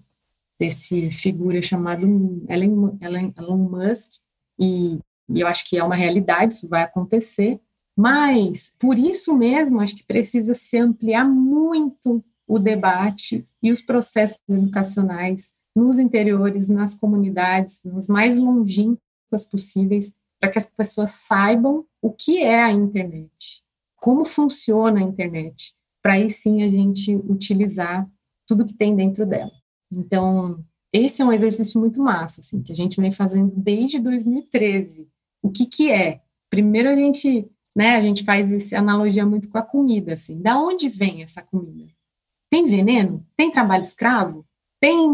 desse 0.59 1.11
figura 1.11 1.63
chamado 1.63 2.05
Elon, 2.49 2.97
Elon, 3.01 3.57
Musk 3.57 4.15
e, 4.59 4.99
e 5.29 5.41
eu 5.41 5.47
acho 5.47 5.69
que 5.69 5.79
é 5.79 5.85
uma 5.85 5.95
realidade, 5.95 6.55
isso 6.55 6.69
vai 6.69 6.83
acontecer, 6.83 7.61
mas 7.99 8.77
por 8.79 8.97
isso 8.97 9.37
mesmo 9.37 9.81
acho 9.81 9.97
que 9.97 10.05
precisa 10.05 10.55
se 10.55 10.79
ampliar 10.79 11.25
muito 11.29 12.25
o 12.47 12.57
debate 12.57 13.45
e 13.61 13.73
os 13.73 13.83
processos 13.83 14.41
educacionais 14.49 15.53
nos 15.75 15.99
interiores, 15.99 16.69
nas 16.69 16.95
comunidades, 16.95 17.81
nas 17.85 18.07
mais 18.07 18.39
longínquas 18.39 19.45
possíveis, 19.51 20.13
para 20.41 20.49
que 20.49 20.59
as 20.59 20.67
pessoas 20.67 21.11
saibam 21.11 21.85
o 22.01 22.13
que 22.13 22.39
é 22.39 22.63
a 22.63 22.71
internet, 22.71 23.65
como 23.97 24.25
funciona 24.25 25.01
a 25.01 25.03
internet, 25.03 25.75
para 26.01 26.15
aí 26.15 26.31
sim 26.31 26.63
a 26.63 26.69
gente 26.69 27.17
utilizar 27.17 28.09
tudo 28.47 28.65
que 28.65 28.75
tem 28.75 28.95
dentro 28.95 29.27
dela. 29.27 29.53
Então, 29.91 30.65
esse 30.93 31.21
é 31.21 31.25
um 31.25 31.33
exercício 31.33 31.81
muito 31.81 32.01
massa, 32.01 32.41
assim, 32.41 32.63
que 32.63 32.71
a 32.71 32.77
gente 32.77 33.01
vem 33.01 33.11
fazendo 33.11 33.55
desde 33.57 33.99
2013. 33.99 35.09
O 35.43 35.51
que 35.51 35.67
que 35.67 35.91
é? 35.91 36.21
Primeiro 36.49 36.89
a 36.89 36.95
gente, 36.95 37.51
né, 37.79 37.95
a 37.95 38.01
gente 38.01 38.25
faz 38.25 38.53
essa 38.53 38.77
analogia 38.77 39.25
muito 39.25 39.49
com 39.49 39.57
a 39.57 39.63
comida, 39.63 40.15
assim, 40.15 40.43
da 40.43 40.61
onde 40.61 40.89
vem 40.89 41.23
essa 41.23 41.41
comida? 41.41 41.87
Tem 42.51 42.67
veneno? 42.67 43.25
Tem 43.37 43.53
trabalho 43.53 43.83
escravo? 43.83 44.45
Tem, 44.81 45.09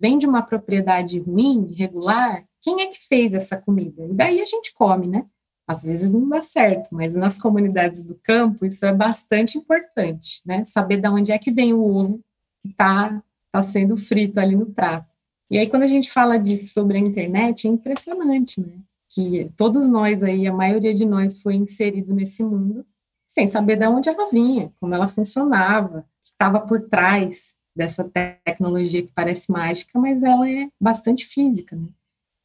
vem 0.00 0.16
de 0.16 0.26
uma 0.26 0.40
propriedade 0.40 1.18
ruim, 1.18 1.68
irregular? 1.70 2.46
Quem 2.62 2.80
é 2.80 2.86
que 2.86 2.96
fez 2.96 3.34
essa 3.34 3.58
comida? 3.58 4.06
E 4.06 4.14
daí 4.14 4.40
a 4.40 4.46
gente 4.46 4.72
come, 4.72 5.06
né? 5.06 5.26
Às 5.66 5.82
vezes 5.82 6.10
não 6.10 6.26
dá 6.26 6.40
certo, 6.40 6.88
mas 6.92 7.14
nas 7.14 7.36
comunidades 7.38 8.00
do 8.00 8.14
campo 8.14 8.64
isso 8.64 8.86
é 8.86 8.94
bastante 8.94 9.58
importante, 9.58 10.40
né? 10.46 10.64
Saber 10.64 11.02
de 11.02 11.08
onde 11.10 11.30
é 11.30 11.38
que 11.38 11.50
vem 11.50 11.74
o 11.74 11.84
ovo 11.84 12.24
que 12.62 12.68
está 12.68 13.22
tá 13.52 13.60
sendo 13.60 13.98
frito 13.98 14.40
ali 14.40 14.56
no 14.56 14.64
prato. 14.64 15.12
E 15.50 15.58
aí 15.58 15.68
quando 15.68 15.82
a 15.82 15.86
gente 15.86 16.10
fala 16.10 16.38
disso 16.38 16.72
sobre 16.72 16.96
a 16.96 17.00
internet, 17.00 17.68
é 17.68 17.70
impressionante, 17.70 18.62
né? 18.62 18.78
Que 19.10 19.50
todos 19.56 19.88
nós 19.88 20.22
aí, 20.22 20.46
a 20.46 20.52
maioria 20.52 20.92
de 20.92 21.06
nós 21.06 21.40
foi 21.40 21.54
inserido 21.54 22.14
nesse 22.14 22.42
mundo 22.42 22.84
sem 23.28 23.46
saber 23.46 23.76
de 23.76 23.86
onde 23.86 24.08
ela 24.08 24.30
vinha, 24.30 24.72
como 24.80 24.94
ela 24.94 25.06
funcionava, 25.06 26.02
que 26.22 26.30
estava 26.30 26.60
por 26.60 26.80
trás 26.88 27.54
dessa 27.76 28.02
tecnologia 28.02 29.02
que 29.02 29.12
parece 29.14 29.52
mágica, 29.52 29.98
mas 29.98 30.22
ela 30.22 30.50
é 30.50 30.68
bastante 30.80 31.26
física, 31.26 31.76
né? 31.76 31.88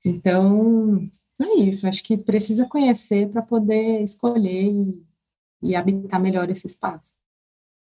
Então, 0.05 1.09
é 1.41 1.59
isso, 1.59 1.87
acho 1.87 2.03
que 2.03 2.17
precisa 2.17 2.65
conhecer 2.65 3.29
para 3.29 3.41
poder 3.41 4.01
escolher 4.01 4.69
e, 4.69 5.03
e 5.63 5.75
habitar 5.75 6.21
melhor 6.21 6.49
esse 6.49 6.67
espaço. 6.67 7.15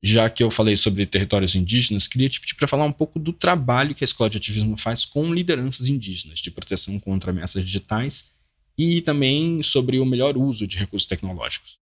Já 0.03 0.29
que 0.29 0.43
eu 0.43 0.51
falei 0.51 0.77
sobre 0.77 1.07
territórios 1.07 1.55
indígenas, 1.55 2.07
queria 2.07 2.29
te 2.29 2.41
pedir 2.41 2.55
para 2.55 2.69
falar 2.69 2.85
um 2.85 2.93
pouco 2.93 3.19
do 3.19 3.33
trabalho 3.33 3.95
que 3.95 4.05
a 4.05 4.07
Escola 4.07 4.31
de 4.31 4.39
Ativismo 4.39 4.77
faz 4.77 5.05
com 5.05 5.33
lideranças 5.33 5.89
indígenas 5.89 6.41
de 6.41 6.51
proteção 6.51 6.99
contra 7.01 7.31
ameaças 7.31 7.65
digitais 7.65 8.38
e 8.79 9.03
também 9.03 9.61
sobre 9.63 9.99
o 9.99 10.07
melhor 10.07 10.37
uso 10.37 10.67
de 10.67 10.79
recursos 10.79 11.09
tecnológicos. 11.09 11.79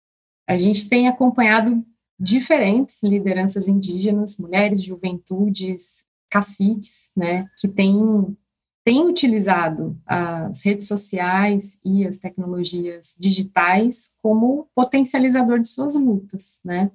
A 0.47 0.59
gente 0.59 0.89
tem 0.89 1.09
acompanhado 1.09 1.83
diferentes 2.21 3.03
lideranças 3.03 3.67
indígenas, 3.67 4.37
mulheres, 4.37 4.83
juventudes, 4.83 6.05
caciques, 6.31 7.11
né, 7.17 7.47
que 7.59 7.67
têm 7.67 8.37
tem 8.85 9.07
utilizado 9.07 9.97
as 10.05 10.65
redes 10.65 10.89
sociais 10.89 11.79
e 11.85 12.05
as 12.05 12.17
tecnologias 12.17 13.15
digitais 13.17 14.13
como 14.21 14.67
potencializador 14.75 15.61
de 15.61 15.69
suas 15.69 15.95
lutas, 15.95 16.61
né? 16.65 16.91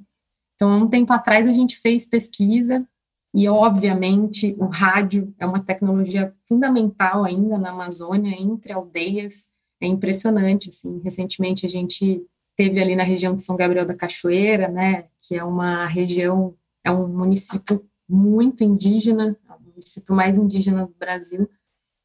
Então, 0.55 0.69
há 0.69 0.75
um 0.75 0.89
tempo 0.89 1.13
atrás 1.13 1.47
a 1.47 1.53
gente 1.53 1.77
fez 1.77 2.05
pesquisa 2.05 2.86
e, 3.33 3.47
obviamente, 3.47 4.53
o 4.60 4.65
rádio 4.65 5.33
é 5.39 5.45
uma 5.45 5.63
tecnologia 5.63 6.36
fundamental 6.43 7.23
ainda 7.23 7.57
na 7.57 7.69
Amazônia, 7.69 8.36
entre 8.38 8.73
aldeias, 8.73 9.47
é 9.82 9.88
impressionante, 9.88 10.70
assim, 10.70 11.00
recentemente 11.04 11.66
a 11.66 11.70
gente 11.70 12.26
teve 12.56 12.82
ali 12.82 12.96
na 12.96 13.04
região 13.04 13.36
de 13.36 13.44
São 13.44 13.56
Gabriel 13.56 13.86
da 13.86 13.96
Cachoeira, 13.96 14.68
né, 14.68 15.06
que 15.22 15.36
é 15.36 15.44
uma 15.44 15.86
região, 15.86 16.56
é 16.84 16.92
um 16.92 17.08
município 17.08 17.86
muito 18.10 18.63
indígena, 18.63 19.38
município 19.78 20.16
mais 20.16 20.38
indígena 20.38 20.86
do 20.86 20.94
Brasil, 21.00 21.48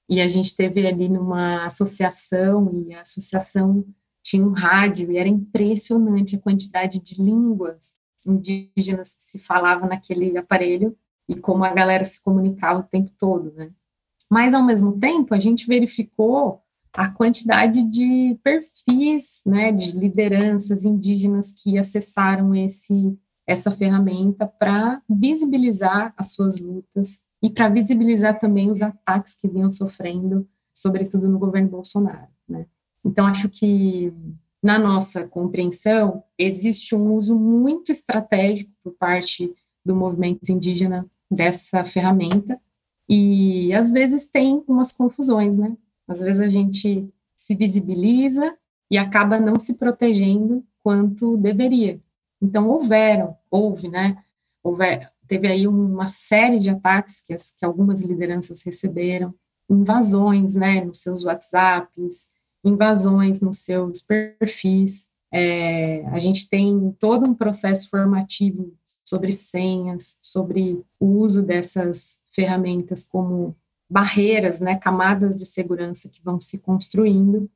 e 0.09 0.21
a 0.21 0.29
gente 0.29 0.55
teve 0.55 0.87
ali 0.87 1.09
numa 1.09 1.65
associação, 1.65 2.85
e 2.87 2.95
a 2.95 3.01
associação 3.01 3.85
tinha 4.23 4.47
um 4.47 4.53
rádio, 4.53 5.11
e 5.11 5.17
era 5.17 5.29
impressionante 5.29 6.37
a 6.37 6.41
quantidade 6.41 7.01
de 7.01 7.21
línguas 7.21 7.99
indígenas 8.27 9.15
que 9.15 9.23
se 9.23 9.39
falava 9.39 9.87
naquele 9.87 10.37
aparelho, 10.37 10.97
e 11.29 11.37
como 11.37 11.65
a 11.65 11.73
galera 11.73 12.05
se 12.05 12.23
comunicava 12.23 12.81
o 12.81 12.85
tempo 12.85 13.11
todo, 13.19 13.53
né? 13.53 13.71
Mas, 14.31 14.55
ao 14.55 14.65
mesmo 14.65 14.99
tempo, 14.99 15.35
a 15.35 15.39
gente 15.39 15.67
verificou 15.67 16.62
a 16.95 17.09
quantidade 17.09 17.83
de 17.83 18.39
perfis, 18.43 19.43
né, 19.47 19.73
de 19.73 19.97
lideranças 19.99 20.85
indígenas 20.85 21.53
que 21.53 21.79
acessaram 21.79 22.55
esse 22.55 23.17
essa 23.45 23.71
ferramenta 23.71 24.47
para 24.47 25.03
visibilizar 25.09 26.15
as 26.17 26.33
suas 26.33 26.57
lutas 26.59 27.21
e 27.43 27.51
para 27.51 27.69
visibilizar 27.69 28.39
também 28.39 28.71
os 28.71 28.83
ataques 28.83 29.35
que 29.35 29.49
vinham 29.49 29.71
sofrendo, 29.71 30.49
sobretudo 30.73 31.29
no 31.29 31.39
governo 31.39 31.69
Bolsonaro. 31.69 32.29
Né? 32.49 32.67
Então, 33.05 33.27
acho 33.27 33.49
que, 33.49 34.13
na 34.63 34.79
nossa 34.79 35.27
compreensão, 35.27 36.23
existe 36.39 36.95
um 36.95 37.15
uso 37.15 37.37
muito 37.37 37.91
estratégico 37.91 38.71
por 38.83 38.93
parte 38.93 39.53
do 39.85 39.97
movimento 39.97 40.49
indígena 40.51 41.05
dessa 41.31 41.83
ferramenta, 41.83 42.61
e 43.09 43.75
às 43.75 43.91
vezes 43.91 44.27
tem 44.27 44.63
umas 44.69 44.93
confusões, 44.93 45.57
né? 45.57 45.77
Às 46.07 46.21
vezes 46.21 46.41
a 46.41 46.49
gente 46.49 47.09
se 47.35 47.55
visibiliza 47.55 48.57
e 48.91 48.99
acaba 48.99 49.39
não 49.39 49.59
se 49.59 49.75
protegendo 49.75 50.65
quanto 50.83 51.37
deveria. 51.37 52.01
Então, 52.41 52.69
houveram, 52.69 53.37
houve, 53.51 53.89
né? 53.89 54.23
Houve, 54.63 54.85
teve 55.27 55.49
aí 55.49 55.67
uma 55.67 56.07
série 56.07 56.59
de 56.59 56.71
ataques 56.71 57.21
que, 57.21 57.33
as, 57.33 57.53
que 57.53 57.65
algumas 57.65 58.03
lideranças 58.03 58.63
receberam, 58.63 59.35
invasões, 59.71 60.55
né, 60.55 60.85
nos 60.85 60.99
seus 60.99 61.25
WhatsApps, 61.25 62.29
invasões 62.65 63.41
nos 63.41 63.59
seus 63.59 64.03
perfis. 64.03 65.09
É, 65.33 66.05
a 66.09 66.19
gente 66.19 66.49
tem 66.49 66.95
todo 66.99 67.27
um 67.27 67.35
processo 67.35 67.89
formativo 67.89 68.73
sobre 69.05 69.33
senhas, 69.33 70.17
sobre 70.21 70.85
o 71.01 71.07
uso 71.07 71.43
dessas 71.43 72.21
ferramentas 72.31 73.03
como 73.03 73.57
barreiras, 73.93 74.59
né, 74.59 74.77
camadas 74.77 75.37
de 75.37 75.45
segurança 75.45 76.09
que 76.09 76.23
vão 76.25 76.41
se 76.41 76.59
construindo, 76.59 77.51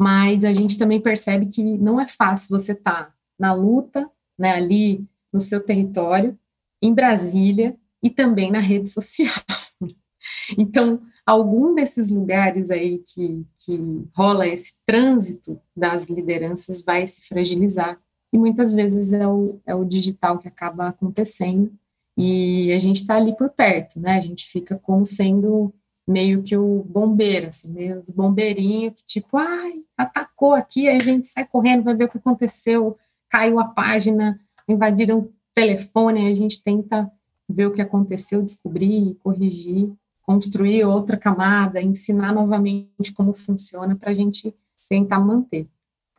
mas 0.00 0.44
a 0.44 0.52
gente 0.52 0.78
também 0.78 1.00
percebe 1.00 1.46
que 1.46 1.62
não 1.78 2.00
é 2.00 2.06
fácil 2.06 2.48
você 2.50 2.72
estar 2.72 3.06
tá 3.06 3.14
na 3.38 3.52
luta 3.52 4.08
né, 4.38 4.52
ali 4.52 5.04
no 5.32 5.40
seu 5.40 5.60
território, 5.64 6.38
em 6.80 6.94
Brasília 6.94 7.76
e 8.00 8.08
também 8.08 8.50
na 8.50 8.60
rede 8.60 8.88
social. 8.88 9.34
então, 10.56 11.02
algum 11.26 11.74
desses 11.74 12.08
lugares 12.08 12.70
aí 12.70 12.98
que, 12.98 13.44
que 13.64 14.04
rola 14.14 14.46
esse 14.46 14.74
trânsito 14.86 15.60
das 15.76 16.06
lideranças 16.06 16.80
vai 16.80 17.06
se 17.06 17.26
fragilizar. 17.26 18.00
E 18.32 18.38
muitas 18.38 18.72
vezes 18.72 19.12
é 19.12 19.26
o, 19.26 19.60
é 19.66 19.74
o 19.74 19.84
digital 19.84 20.38
que 20.38 20.48
acaba 20.48 20.88
acontecendo. 20.88 21.72
E 22.16 22.72
a 22.72 22.78
gente 22.78 22.96
está 22.96 23.16
ali 23.16 23.36
por 23.36 23.50
perto, 23.50 23.98
né? 23.98 24.16
A 24.16 24.20
gente 24.20 24.46
fica 24.46 24.78
como 24.78 25.06
sendo 25.06 25.72
meio 26.06 26.42
que 26.42 26.56
o 26.56 26.82
bombeiro, 26.84 27.48
assim, 27.48 27.70
meio 27.70 28.02
bombeirinho 28.14 28.92
que 28.92 29.04
tipo, 29.06 29.36
ai, 29.36 29.74
atacou 29.96 30.52
aqui, 30.52 30.88
aí 30.88 30.96
a 30.96 31.02
gente 31.02 31.28
sai 31.28 31.46
correndo, 31.46 31.84
vai 31.84 31.94
ver 31.94 32.04
o 32.04 32.08
que 32.08 32.18
aconteceu, 32.18 32.96
caiu 33.30 33.58
a 33.60 33.64
página, 33.64 34.38
invadiram 34.68 35.20
o 35.20 35.32
telefone, 35.54 36.28
a 36.28 36.34
gente 36.34 36.62
tenta 36.62 37.10
ver 37.48 37.66
o 37.66 37.72
que 37.72 37.80
aconteceu, 37.80 38.42
descobrir, 38.42 39.14
corrigir, 39.22 39.92
construir 40.22 40.84
outra 40.84 41.16
camada, 41.16 41.80
ensinar 41.80 42.32
novamente 42.32 43.12
como 43.14 43.34
funciona 43.34 43.94
para 43.94 44.10
a 44.10 44.14
gente 44.14 44.54
tentar 44.88 45.20
manter. 45.20 45.68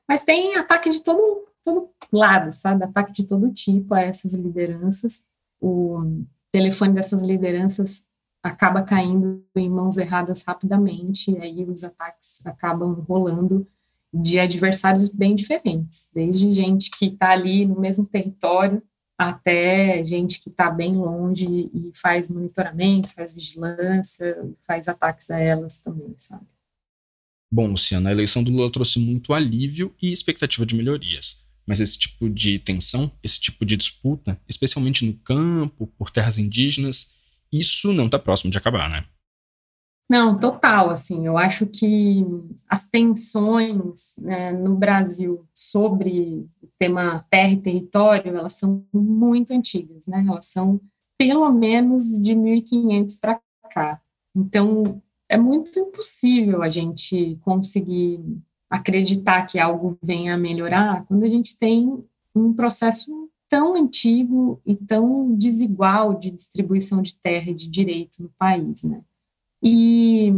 Mas 0.07 0.23
tem 0.23 0.55
ataque 0.55 0.89
de 0.89 1.03
todo, 1.03 1.45
todo 1.63 1.89
lado, 2.11 2.51
sabe? 2.51 2.83
Ataque 2.83 3.13
de 3.13 3.25
todo 3.25 3.51
tipo 3.51 3.93
a 3.93 4.01
essas 4.01 4.33
lideranças. 4.33 5.23
O 5.65 6.25
telefone 6.51 6.93
dessas 6.93 7.23
lideranças 7.23 8.05
acaba 8.43 8.81
caindo 8.81 9.45
em 9.55 9.69
mãos 9.69 9.95
erradas 9.95 10.43
rapidamente, 10.43 11.31
e 11.31 11.37
aí 11.37 11.63
os 11.63 11.85
ataques 11.85 12.45
acabam 12.45 12.93
rolando 13.07 13.65
de 14.13 14.39
adversários 14.39 15.07
bem 15.07 15.33
diferentes, 15.33 16.09
desde 16.13 16.51
gente 16.51 16.91
que 16.91 17.05
está 17.05 17.31
ali 17.31 17.65
no 17.65 17.79
mesmo 17.79 18.05
território 18.05 18.83
até 19.17 20.03
gente 20.03 20.41
que 20.41 20.49
está 20.49 20.69
bem 20.69 20.97
longe 20.97 21.45
e 21.73 21.91
faz 21.95 22.27
monitoramento, 22.27 23.13
faz 23.13 23.31
vigilância, 23.31 24.37
faz 24.59 24.89
ataques 24.89 25.31
a 25.31 25.39
elas 25.39 25.77
também, 25.77 26.13
sabe? 26.17 26.45
Bom, 27.51 27.67
Luciana, 27.67 28.09
a 28.09 28.11
eleição 28.11 28.43
do 28.43 28.51
Lula 28.51 28.71
trouxe 28.71 28.99
muito 28.99 29.33
alívio 29.33 29.95
e 30.01 30.11
expectativa 30.11 30.65
de 30.65 30.75
melhorias. 30.75 31.42
Mas 31.65 31.79
esse 31.79 31.97
tipo 31.97 32.29
de 32.29 32.59
tensão, 32.59 33.11
esse 33.23 33.39
tipo 33.39 33.65
de 33.65 33.77
disputa, 33.77 34.39
especialmente 34.47 35.05
no 35.05 35.13
campo, 35.13 35.87
por 35.97 36.09
terras 36.09 36.37
indígenas, 36.37 37.13
isso 37.51 37.93
não 37.93 38.05
está 38.05 38.19
próximo 38.19 38.51
de 38.51 38.57
acabar, 38.57 38.89
né? 38.89 39.05
Não, 40.09 40.37
total, 40.37 40.89
assim, 40.89 41.25
eu 41.25 41.37
acho 41.37 41.65
que 41.65 42.23
as 42.67 42.85
tensões 42.85 44.15
né, 44.17 44.51
no 44.51 44.75
Brasil 44.75 45.47
sobre 45.53 46.45
o 46.61 46.67
tema 46.77 47.25
terra 47.29 47.51
e 47.51 47.61
território, 47.61 48.35
elas 48.35 48.53
são 48.53 48.85
muito 48.93 49.53
antigas, 49.53 50.05
né, 50.05 50.23
elas 50.27 50.45
são 50.45 50.79
pelo 51.17 51.49
menos 51.51 52.03
de 52.21 52.35
1500 52.35 53.15
para 53.15 53.39
cá. 53.71 54.01
Então, 54.35 55.01
é 55.29 55.37
muito 55.37 55.79
impossível 55.79 56.61
a 56.61 56.69
gente 56.69 57.37
conseguir 57.41 58.19
acreditar 58.73 59.45
que 59.45 59.59
algo 59.59 59.95
venha 60.01 60.33
a 60.33 60.37
melhorar 60.37 61.05
quando 61.05 61.23
a 61.23 61.29
gente 61.29 61.55
tem 61.55 62.03
um 62.35 62.51
processo 62.51 63.29
tão 63.47 63.75
antigo 63.75 64.59
e 64.65 64.75
tão 64.75 65.35
desigual 65.35 66.15
de 66.15 66.31
distribuição 66.31 66.99
de 66.99 67.15
terra 67.15 67.51
e 67.51 67.53
de 67.53 67.69
direito 67.69 68.23
no 68.23 68.29
país, 68.29 68.81
né? 68.81 69.01
E 69.61 70.33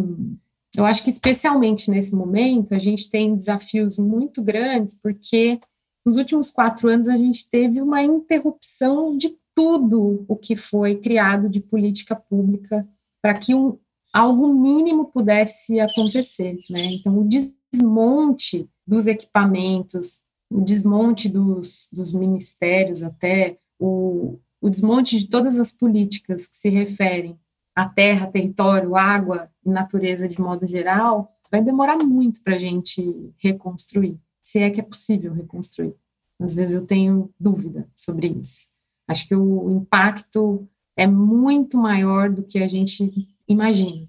eu 0.76 0.86
acho 0.86 1.02
que, 1.02 1.10
especialmente 1.10 1.90
nesse 1.90 2.14
momento, 2.14 2.76
a 2.76 2.78
gente 2.78 3.10
tem 3.10 3.34
desafios 3.34 3.98
muito 3.98 4.44
grandes, 4.44 4.94
porque 5.02 5.58
nos 6.06 6.18
últimos 6.18 6.50
quatro 6.50 6.90
anos 6.90 7.08
a 7.08 7.16
gente 7.16 7.50
teve 7.50 7.82
uma 7.82 8.04
interrupção 8.04 9.16
de 9.16 9.34
tudo 9.56 10.26
o 10.28 10.36
que 10.36 10.58
foi 10.58 10.98
criado 10.98 11.48
de 11.48 11.62
política 11.62 12.18
pública 12.18 12.86
para 13.22 13.34
que 13.34 13.56
um, 13.56 13.78
algo 14.16 14.54
mínimo 14.54 15.12
pudesse 15.12 15.78
acontecer. 15.78 16.58
Né? 16.70 16.86
Então, 16.86 17.20
o 17.20 17.28
desmonte 17.28 18.70
dos 18.88 19.08
equipamentos, 19.08 20.22
o 20.50 20.62
desmonte 20.62 21.28
dos, 21.28 21.90
dos 21.92 22.14
ministérios, 22.14 23.04
até 23.04 23.58
o, 23.78 24.40
o 24.62 24.70
desmonte 24.70 25.20
de 25.20 25.28
todas 25.28 25.60
as 25.60 25.74
políticas 25.74 26.48
que 26.48 26.56
se 26.56 26.70
referem 26.70 27.38
a 27.76 27.90
terra, 27.90 28.28
território, 28.28 28.96
água 28.96 29.50
e 29.66 29.70
natureza 29.70 30.30
de 30.30 30.40
modo 30.40 30.66
geral, 30.66 31.36
vai 31.52 31.62
demorar 31.62 31.98
muito 31.98 32.42
para 32.42 32.56
a 32.56 32.58
gente 32.58 33.34
reconstruir, 33.38 34.18
se 34.42 34.60
é 34.60 34.70
que 34.70 34.80
é 34.80 34.84
possível 34.84 35.34
reconstruir. 35.34 35.94
Às 36.40 36.54
vezes 36.54 36.76
eu 36.78 36.86
tenho 36.86 37.34
dúvida 37.38 37.86
sobre 37.94 38.28
isso. 38.28 38.68
Acho 39.10 39.28
que 39.28 39.36
o 39.36 39.70
impacto 39.72 40.66
é 40.96 41.06
muito 41.06 41.78
maior 41.78 42.30
do 42.30 42.44
que 42.44 42.60
a 42.60 42.68
gente 42.68 43.35
imagina. 43.48 44.08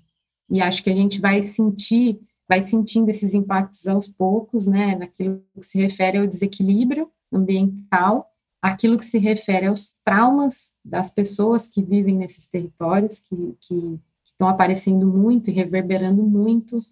E 0.51 0.61
acho 0.61 0.83
que 0.83 0.91
a 0.91 0.95
gente 0.95 1.21
vai 1.21 1.43
sentir, 1.43 2.19
vai 2.49 2.61
sentindo 2.61 3.11
esses 3.11 3.35
impactos 3.35 3.87
aos 3.87 4.07
poucos, 4.07 4.67
né, 4.67 4.95
naquilo 4.95 5.43
que 5.55 5.67
se 5.67 5.79
refere 5.79 6.19
ao 6.19 6.27
desequilíbrio 6.27 7.11
ambiental 7.33 8.29
aquilo 8.67 8.99
que 8.99 9.05
se 9.05 9.19
refere 9.19 9.67
aos 9.67 9.93
traumas 10.05 10.73
das 10.85 11.11
pessoas 11.11 11.69
que 11.69 11.83
vivem 11.83 12.17
nesses 12.17 12.49
territórios, 12.49 13.21
que, 13.21 13.57
que 13.61 14.01
estão 14.25 14.49
aparecendo 14.49 15.07
muito 15.07 15.51
e 15.51 15.53
reverberando 15.53 16.23
muito 16.23 16.83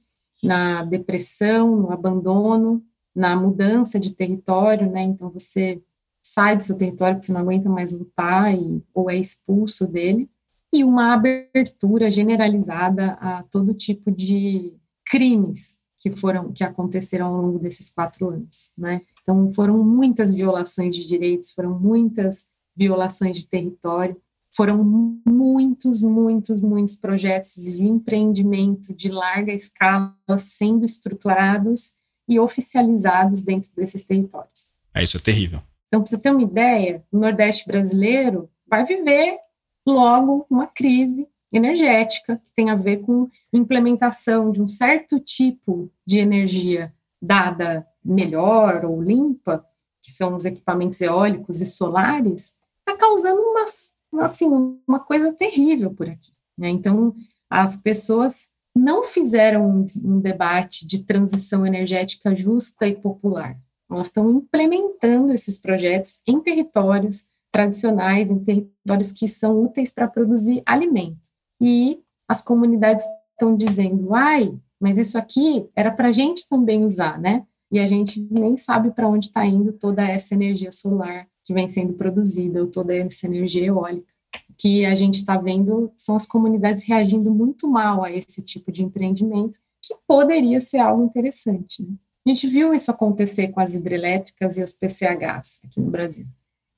na 0.42 0.84
depressão, 0.84 1.76
no 1.76 1.92
abandono, 1.92 2.82
na 3.14 3.34
mudança 3.34 3.98
de 3.98 4.12
território, 4.12 4.90
né? 4.90 5.02
Então 5.02 5.30
você 5.30 5.80
sai 6.22 6.56
do 6.56 6.62
seu 6.62 6.76
território 6.76 7.16
porque 7.16 7.26
você 7.26 7.32
não 7.32 7.40
aguenta 7.40 7.68
mais 7.68 7.92
lutar 7.92 8.54
e, 8.54 8.82
ou 8.92 9.10
é 9.10 9.16
expulso 9.16 9.86
dele, 9.86 10.28
e 10.74 10.82
uma 10.82 11.14
abertura 11.14 12.10
generalizada 12.10 13.12
a 13.20 13.44
todo 13.44 13.72
tipo 13.72 14.10
de 14.10 14.74
crimes 15.06 15.78
que 16.00 16.10
foram 16.10 16.52
que 16.52 16.64
aconteceram 16.64 17.26
ao 17.26 17.42
longo 17.42 17.60
desses 17.60 17.88
quatro 17.88 18.28
anos, 18.28 18.72
né? 18.76 19.00
Então 19.22 19.52
foram 19.52 19.84
muitas 19.84 20.34
violações 20.34 20.96
de 20.96 21.06
direitos, 21.06 21.52
foram 21.52 21.78
muitas 21.78 22.46
violações 22.76 23.36
de 23.36 23.46
território, 23.46 24.20
foram 24.50 24.82
muitos, 24.82 26.02
muitos, 26.02 26.60
muitos 26.60 26.96
projetos 26.96 27.54
de 27.54 27.84
empreendimento 27.84 28.92
de 28.92 29.08
larga 29.08 29.52
escala 29.52 30.12
sendo 30.36 30.84
estruturados 30.84 31.94
e 32.28 32.40
oficializados 32.40 33.42
dentro 33.42 33.70
desses 33.76 34.04
territórios. 34.04 34.68
É 34.92 35.04
isso 35.04 35.18
é 35.18 35.20
terrível. 35.20 35.62
Então, 35.86 36.02
para 36.02 36.10
você 36.10 36.18
ter 36.18 36.30
uma 36.30 36.42
ideia, 36.42 37.04
o 37.12 37.18
Nordeste 37.18 37.64
brasileiro 37.68 38.50
vai 38.66 38.84
viver 38.84 39.38
logo 39.86 40.46
uma 40.50 40.66
crise 40.66 41.28
energética, 41.52 42.40
que 42.44 42.52
tem 42.54 42.70
a 42.70 42.74
ver 42.74 42.98
com 42.98 43.28
implementação 43.52 44.50
de 44.50 44.60
um 44.60 44.66
certo 44.66 45.20
tipo 45.20 45.90
de 46.04 46.18
energia 46.18 46.92
dada 47.22 47.86
melhor 48.04 48.84
ou 48.84 49.00
limpa, 49.02 49.64
que 50.02 50.10
são 50.10 50.34
os 50.34 50.44
equipamentos 50.44 51.00
eólicos 51.00 51.60
e 51.60 51.66
solares, 51.66 52.54
está 52.80 52.96
causando 52.98 53.40
uma, 53.40 54.24
assim, 54.24 54.46
uma 54.86 55.00
coisa 55.00 55.32
terrível 55.32 55.94
por 55.94 56.08
aqui. 56.08 56.32
Né? 56.58 56.68
Então, 56.68 57.14
as 57.48 57.76
pessoas 57.76 58.50
não 58.76 59.04
fizeram 59.04 59.68
um, 59.70 59.86
um 60.04 60.20
debate 60.20 60.86
de 60.86 61.04
transição 61.04 61.64
energética 61.66 62.34
justa 62.34 62.86
e 62.86 62.94
popular. 62.96 63.56
Elas 63.90 64.08
estão 64.08 64.30
implementando 64.30 65.32
esses 65.32 65.58
projetos 65.58 66.20
em 66.26 66.40
territórios 66.40 67.26
tradicionais, 67.54 68.32
em 68.32 68.40
territórios 68.40 69.12
que 69.12 69.28
são 69.28 69.62
úteis 69.62 69.92
para 69.92 70.08
produzir 70.08 70.60
alimento. 70.66 71.30
E 71.60 72.02
as 72.28 72.42
comunidades 72.42 73.06
estão 73.30 73.56
dizendo, 73.56 74.12
ai, 74.12 74.52
mas 74.80 74.98
isso 74.98 75.16
aqui 75.16 75.68
era 75.76 75.92
para 75.92 76.08
a 76.08 76.12
gente 76.12 76.48
também 76.48 76.84
usar, 76.84 77.16
né? 77.16 77.46
E 77.70 77.78
a 77.78 77.84
gente 77.84 78.26
nem 78.28 78.56
sabe 78.56 78.90
para 78.90 79.08
onde 79.08 79.26
está 79.26 79.46
indo 79.46 79.72
toda 79.72 80.02
essa 80.02 80.34
energia 80.34 80.72
solar 80.72 81.28
que 81.44 81.54
vem 81.54 81.68
sendo 81.68 81.92
produzida, 81.92 82.60
ou 82.60 82.66
toda 82.66 82.92
essa 82.92 83.26
energia 83.26 83.66
eólica. 83.66 84.12
O 84.50 84.54
que 84.58 84.84
a 84.84 84.96
gente 84.96 85.14
está 85.14 85.36
vendo 85.36 85.92
são 85.96 86.16
as 86.16 86.26
comunidades 86.26 86.82
reagindo 86.88 87.32
muito 87.32 87.68
mal 87.68 88.02
a 88.02 88.10
esse 88.10 88.42
tipo 88.42 88.72
de 88.72 88.82
empreendimento, 88.82 89.60
que 89.80 89.94
poderia 90.08 90.60
ser 90.60 90.78
algo 90.78 91.04
interessante. 91.04 91.84
Né? 91.84 91.94
A 92.26 92.30
gente 92.30 92.48
viu 92.48 92.74
isso 92.74 92.90
acontecer 92.90 93.48
com 93.48 93.60
as 93.60 93.74
hidrelétricas 93.74 94.56
e 94.56 94.62
as 94.62 94.72
PCHs 94.72 95.60
aqui 95.64 95.78
no 95.78 95.90
Brasil. 95.90 96.26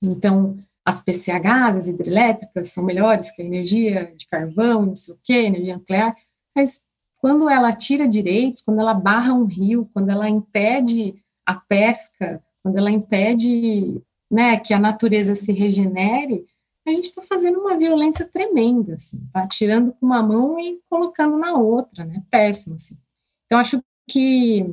Então, 0.02 0.59
as 0.85 1.02
PCHs, 1.02 1.76
as 1.76 1.88
hidrelétricas, 1.88 2.68
são 2.70 2.85
melhores 2.85 3.30
que 3.30 3.42
a 3.42 3.44
energia 3.44 4.12
de 4.16 4.26
carvão, 4.26 4.87
não 4.87 4.96
sei 4.96 5.14
o 5.14 5.18
quê, 5.22 5.35
energia 5.35 5.76
nuclear, 5.76 6.14
mas 6.54 6.82
quando 7.18 7.48
ela 7.48 7.72
tira 7.72 8.06
direitos, 8.06 8.62
quando 8.62 8.80
ela 8.80 8.94
barra 8.94 9.32
um 9.32 9.44
rio, 9.44 9.88
quando 9.92 10.11
ela 10.11 10.28
impede 10.28 11.14
a 11.44 11.54
pesca, 11.54 12.42
quando 12.62 12.78
ela 12.78 12.90
impede 12.90 14.00
né, 14.30 14.59
que 14.59 14.74
a 14.74 14.78
natureza 14.78 15.35
se 15.35 15.52
regenere, 15.52 16.46
a 16.87 16.90
gente 16.90 17.06
está 17.06 17.22
fazendo 17.22 17.59
uma 17.59 17.76
violência 17.76 18.24
tremenda, 18.26 18.94
assim, 18.94 19.18
tá 19.32 19.46
tirando 19.48 19.92
com 19.92 20.06
uma 20.06 20.22
mão 20.22 20.59
e 20.59 20.80
colocando 20.88 21.37
na 21.37 21.54
outra, 21.54 22.04
né, 22.04 22.22
péssimo, 22.30 22.76
assim. 22.76 22.96
Então, 23.44 23.59
acho 23.59 23.82
que 24.09 24.64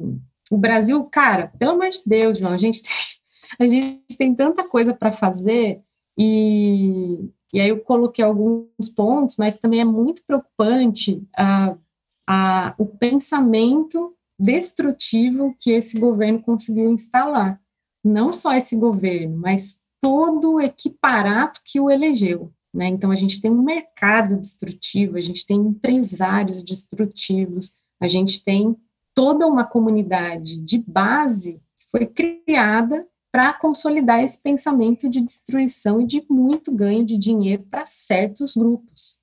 o 0.52 0.58
Brasil, 0.58 1.04
cara, 1.06 1.52
pelo 1.58 1.72
amor 1.72 1.90
de 1.90 2.04
Deus, 2.06 2.38
João, 2.38 2.54
a 2.54 2.58
gente 2.58 2.84
tem, 2.84 2.92
a 3.60 3.68
gente 3.68 4.18
tem 4.18 4.34
tanta 4.34 4.68
coisa 4.68 4.94
para 4.94 5.12
fazer 5.12 5.82
e, 6.18 7.30
e 7.54 7.60
aí 7.60 7.70
eu 7.70 7.80
coloquei 7.82 8.24
alguns 8.24 8.90
pontos, 8.96 9.36
mas 9.38 9.60
também 9.60 9.82
é 9.82 9.86
muito 9.86 10.24
preocupante 10.26 11.22
a, 11.36 11.76
a, 12.28 12.76
o 12.78 12.86
pensamento 12.86 14.14
destrutivo 14.40 15.56
que 15.60 15.72
esse 15.72 16.00
governo 16.00 16.42
conseguiu 16.42 16.92
instalar. 16.92 17.60
Não 18.04 18.32
só 18.32 18.54
esse 18.54 18.76
governo, 18.76 19.38
mas 19.38 19.80
todo 20.02 20.54
o 20.54 20.62
equiparato 20.62 21.62
que 21.64 21.80
o 21.80 21.90
elegeu. 21.90 22.52
Né? 22.74 22.88
Então, 22.88 23.12
a 23.12 23.16
gente 23.16 23.40
tem 23.40 23.52
um 23.52 23.62
mercado 23.62 24.36
destrutivo, 24.36 25.18
a 25.18 25.22
gente 25.22 25.46
tem 25.46 25.58
empresários 25.58 26.62
destrutivos, 26.64 27.76
a 28.02 28.08
gente 28.08 28.44
tem 28.44 28.76
toda 29.14 29.48
uma 29.48 29.64
comunidade 29.64 30.58
de 30.58 30.80
base 30.80 31.62
que 31.80 31.86
foi 31.92 32.06
criada 32.06 33.08
para 33.34 33.52
consolidar 33.52 34.24
esse 34.24 34.40
pensamento 34.40 35.10
de 35.10 35.20
destruição 35.20 36.00
e 36.00 36.06
de 36.06 36.24
muito 36.30 36.72
ganho 36.72 37.04
de 37.04 37.18
dinheiro 37.18 37.64
para 37.64 37.84
certos 37.84 38.56
grupos. 38.56 39.18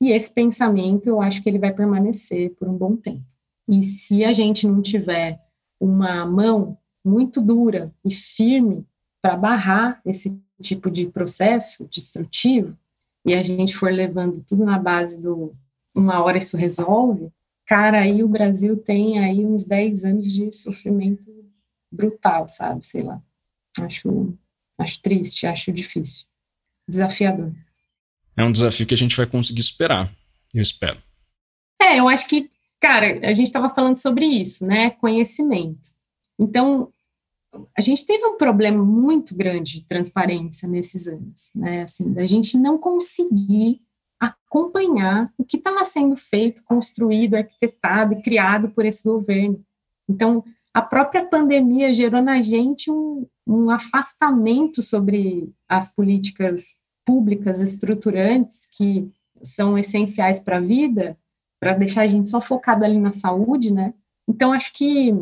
E 0.00 0.10
esse 0.10 0.34
pensamento, 0.34 1.08
eu 1.08 1.22
acho 1.22 1.40
que 1.40 1.48
ele 1.48 1.60
vai 1.60 1.72
permanecer 1.72 2.50
por 2.56 2.68
um 2.68 2.76
bom 2.76 2.96
tempo. 2.96 3.22
E 3.68 3.80
se 3.84 4.24
a 4.24 4.32
gente 4.32 4.66
não 4.66 4.82
tiver 4.82 5.40
uma 5.78 6.26
mão 6.26 6.76
muito 7.04 7.40
dura 7.40 7.94
e 8.04 8.12
firme 8.12 8.84
para 9.22 9.36
barrar 9.36 10.02
esse 10.04 10.36
tipo 10.60 10.90
de 10.90 11.06
processo 11.06 11.86
destrutivo, 11.88 12.76
e 13.24 13.32
a 13.32 13.44
gente 13.44 13.76
for 13.76 13.92
levando 13.92 14.42
tudo 14.42 14.64
na 14.64 14.76
base 14.76 15.22
do 15.22 15.54
uma 15.94 16.20
hora 16.20 16.38
isso 16.38 16.56
resolve, 16.56 17.30
cara, 17.64 18.00
aí 18.00 18.24
o 18.24 18.28
Brasil 18.28 18.76
tem 18.76 19.20
aí 19.20 19.46
uns 19.46 19.62
10 19.62 20.02
anos 20.02 20.32
de 20.32 20.50
sofrimento 20.50 21.30
brutal, 21.92 22.48
sabe? 22.48 22.84
Sei 22.84 23.02
lá. 23.02 23.22
Acho, 23.80 24.36
acho 24.78 25.02
triste, 25.02 25.46
acho 25.46 25.72
difícil. 25.72 26.26
Desafiador. 26.88 27.52
É 28.36 28.44
um 28.44 28.52
desafio 28.52 28.86
que 28.86 28.94
a 28.94 28.98
gente 28.98 29.16
vai 29.16 29.26
conseguir 29.26 29.62
superar, 29.62 30.12
eu 30.54 30.62
espero. 30.62 30.98
É, 31.80 31.98
eu 31.98 32.08
acho 32.08 32.26
que, 32.26 32.50
cara, 32.80 33.18
a 33.28 33.32
gente 33.32 33.46
estava 33.46 33.68
falando 33.68 33.96
sobre 33.96 34.24
isso, 34.24 34.64
né? 34.66 34.90
Conhecimento. 34.90 35.90
Então, 36.38 36.92
a 37.76 37.80
gente 37.80 38.06
teve 38.06 38.24
um 38.24 38.36
problema 38.36 38.82
muito 38.82 39.34
grande 39.34 39.74
de 39.74 39.84
transparência 39.84 40.68
nesses 40.68 41.06
anos, 41.06 41.50
né? 41.54 41.82
Assim, 41.82 42.12
da 42.12 42.26
gente 42.26 42.56
não 42.56 42.78
conseguir 42.78 43.80
acompanhar 44.18 45.32
o 45.36 45.44
que 45.44 45.56
estava 45.56 45.84
sendo 45.84 46.16
feito, 46.16 46.62
construído, 46.62 47.34
arquitetado 47.34 48.14
e 48.14 48.22
criado 48.22 48.70
por 48.70 48.86
esse 48.86 49.02
governo. 49.02 49.62
Então, 50.08 50.44
a 50.74 50.80
própria 50.80 51.26
pandemia 51.26 51.92
gerou 51.92 52.22
na 52.22 52.40
gente 52.40 52.90
um, 52.90 53.26
um 53.46 53.70
afastamento 53.70 54.82
sobre 54.82 55.52
as 55.68 55.88
políticas 55.88 56.76
públicas 57.04 57.60
estruturantes 57.60 58.68
que 58.76 59.10
são 59.42 59.76
essenciais 59.76 60.38
para 60.38 60.58
a 60.58 60.60
vida, 60.60 61.16
para 61.60 61.74
deixar 61.74 62.02
a 62.02 62.06
gente 62.06 62.30
só 62.30 62.40
focado 62.40 62.84
ali 62.84 62.98
na 62.98 63.12
saúde, 63.12 63.72
né? 63.72 63.92
Então, 64.26 64.52
acho 64.52 64.72
que 64.72 65.12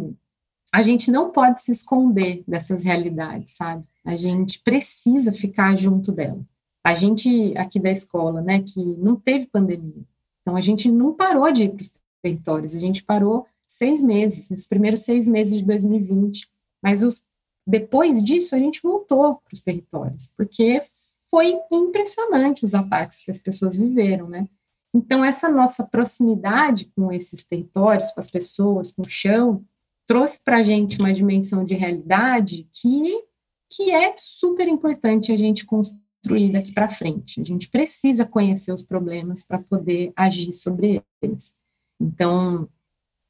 a 0.72 0.82
gente 0.82 1.10
não 1.10 1.30
pode 1.30 1.60
se 1.60 1.72
esconder 1.72 2.44
dessas 2.46 2.84
realidades, 2.84 3.52
sabe? 3.56 3.84
A 4.04 4.14
gente 4.14 4.60
precisa 4.60 5.32
ficar 5.32 5.76
junto 5.76 6.12
dela. 6.12 6.40
A 6.84 6.94
gente 6.94 7.56
aqui 7.56 7.78
da 7.78 7.90
escola, 7.90 8.40
né, 8.40 8.62
que 8.62 8.80
não 8.96 9.16
teve 9.16 9.46
pandemia, 9.46 10.04
então 10.40 10.56
a 10.56 10.60
gente 10.60 10.90
não 10.90 11.12
parou 11.12 11.50
de 11.52 11.64
ir 11.64 11.70
para 11.70 11.82
os 11.82 11.92
territórios, 12.22 12.74
a 12.74 12.80
gente 12.80 13.02
parou 13.02 13.46
seis 13.70 14.02
meses, 14.02 14.50
nos 14.50 14.66
primeiros 14.66 15.00
seis 15.00 15.28
meses 15.28 15.59
de 15.59 15.64
2020, 15.64 16.48
mas 16.83 17.02
os, 17.02 17.22
depois 17.66 18.22
disso 18.22 18.54
a 18.54 18.59
gente 18.59 18.83
voltou 18.83 19.37
para 19.37 19.54
os 19.54 19.62
territórios, 19.62 20.28
porque 20.37 20.80
foi 21.30 21.56
impressionante 21.72 22.64
os 22.64 22.74
ataques 22.74 23.22
que 23.22 23.30
as 23.30 23.38
pessoas 23.38 23.76
viveram, 23.76 24.28
né? 24.28 24.48
Então, 24.92 25.24
essa 25.24 25.48
nossa 25.48 25.85
proximidade 25.85 26.90
com 26.96 27.12
esses 27.12 27.44
territórios, 27.44 28.11
com 28.11 28.18
as 28.18 28.28
pessoas, 28.28 28.90
com 28.90 29.02
o 29.02 29.09
chão, 29.09 29.64
trouxe 30.04 30.42
para 30.42 30.56
a 30.56 30.62
gente 30.64 30.98
uma 30.98 31.12
dimensão 31.12 31.64
de 31.64 31.74
realidade 31.74 32.68
que, 32.72 33.24
que 33.72 33.92
é 33.92 34.12
super 34.16 34.66
importante 34.66 35.30
a 35.30 35.37
gente 35.37 35.64
construir 35.64 36.50
daqui 36.50 36.72
para 36.72 36.88
frente. 36.88 37.40
A 37.40 37.44
gente 37.44 37.68
precisa 37.68 38.26
conhecer 38.26 38.72
os 38.72 38.83
problemas 38.83 39.44
para 39.44 39.61
poder 39.61 40.12
agir 40.16 40.52
sobre 40.52 41.00
eles. 41.22 41.54
Então, 42.00 42.68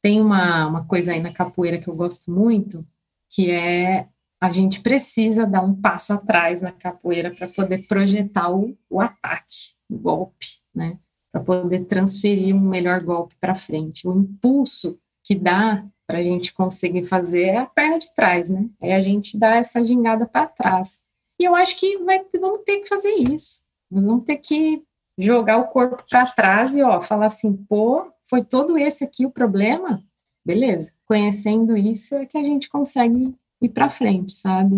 tem 0.02 0.20
uma, 0.20 0.66
uma 0.66 0.84
coisa 0.86 1.12
aí 1.12 1.20
na 1.20 1.32
capoeira 1.32 1.78
que 1.78 1.88
eu 1.88 1.96
gosto 1.96 2.30
muito, 2.30 2.86
que 3.30 3.50
é 3.50 4.08
a 4.40 4.50
gente 4.50 4.80
precisa 4.80 5.46
dar 5.46 5.60
um 5.60 5.78
passo 5.78 6.14
atrás 6.14 6.62
na 6.62 6.72
capoeira 6.72 7.30
para 7.30 7.46
poder 7.48 7.86
projetar 7.86 8.50
o, 8.50 8.74
o 8.88 9.00
ataque, 9.00 9.74
o 9.88 9.98
golpe, 9.98 10.46
né? 10.74 10.96
Para 11.30 11.42
poder 11.42 11.84
transferir 11.84 12.56
um 12.56 12.60
melhor 12.60 13.02
golpe 13.02 13.34
para 13.38 13.54
frente. 13.54 14.08
O 14.08 14.18
impulso 14.18 14.98
que 15.22 15.34
dá 15.34 15.84
para 16.06 16.18
a 16.18 16.22
gente 16.22 16.54
conseguir 16.54 17.04
fazer 17.04 17.44
é 17.44 17.56
a 17.58 17.66
perna 17.66 17.98
de 17.98 18.12
trás, 18.14 18.48
né? 18.48 18.68
É 18.80 18.96
a 18.96 19.02
gente 19.02 19.38
dar 19.38 19.56
essa 19.56 19.84
gingada 19.84 20.26
para 20.26 20.46
trás. 20.46 21.02
E 21.38 21.44
eu 21.44 21.54
acho 21.54 21.78
que 21.78 21.98
vai, 21.98 22.24
vamos 22.40 22.62
ter 22.64 22.78
que 22.78 22.88
fazer 22.88 23.12
isso. 23.12 23.60
Nós 23.90 24.06
vamos 24.06 24.24
ter 24.24 24.38
que 24.38 24.82
jogar 25.18 25.58
o 25.58 25.68
corpo 25.68 26.02
para 26.08 26.26
trás 26.26 26.74
e 26.74 26.82
ó, 26.82 27.00
falar 27.00 27.26
assim, 27.26 27.54
pô, 27.68 28.10
foi 28.31 28.45
todo 28.45 28.79
esse 28.79 29.03
aqui 29.03 29.27
o 29.27 29.31
problema? 29.31 30.03
Beleza. 30.47 30.95
Conhecendo 31.05 31.77
isso 31.77 32.14
é 32.14 32.25
que 32.25 32.38
a 32.38 32.43
gente 32.45 32.69
consegue 32.69 33.35
ir 33.61 33.69
para 33.69 33.90
frente, 33.90 34.33
sabe? 34.33 34.75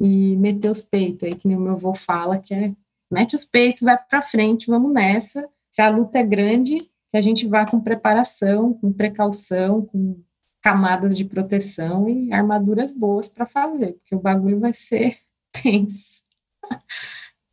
E, 0.00 0.36
meter 0.36 0.68
os 0.68 0.82
peitos 0.82 1.22
aí, 1.22 1.36
que 1.36 1.46
nem 1.46 1.56
o 1.56 1.60
meu 1.60 1.74
avô 1.74 1.94
fala, 1.94 2.38
que 2.38 2.52
é 2.52 2.72
mete 3.10 3.34
os 3.34 3.44
peitos, 3.44 3.82
vai 3.82 3.96
para 3.96 4.20
frente, 4.20 4.66
vamos 4.66 4.92
nessa. 4.92 5.48
Se 5.70 5.80
a 5.80 5.88
luta 5.88 6.18
é 6.18 6.22
grande, 6.22 6.78
que 6.78 7.16
a 7.16 7.20
gente 7.20 7.46
vá 7.46 7.64
com 7.64 7.80
preparação, 7.80 8.74
com 8.74 8.92
precaução, 8.92 9.86
com 9.86 10.20
camadas 10.60 11.16
de 11.16 11.24
proteção 11.24 12.08
e 12.08 12.32
armaduras 12.32 12.92
boas 12.92 13.28
para 13.28 13.46
fazer, 13.46 13.94
porque 13.94 14.14
o 14.14 14.20
bagulho 14.20 14.58
vai 14.58 14.72
ser 14.74 15.16
tenso. 15.62 16.22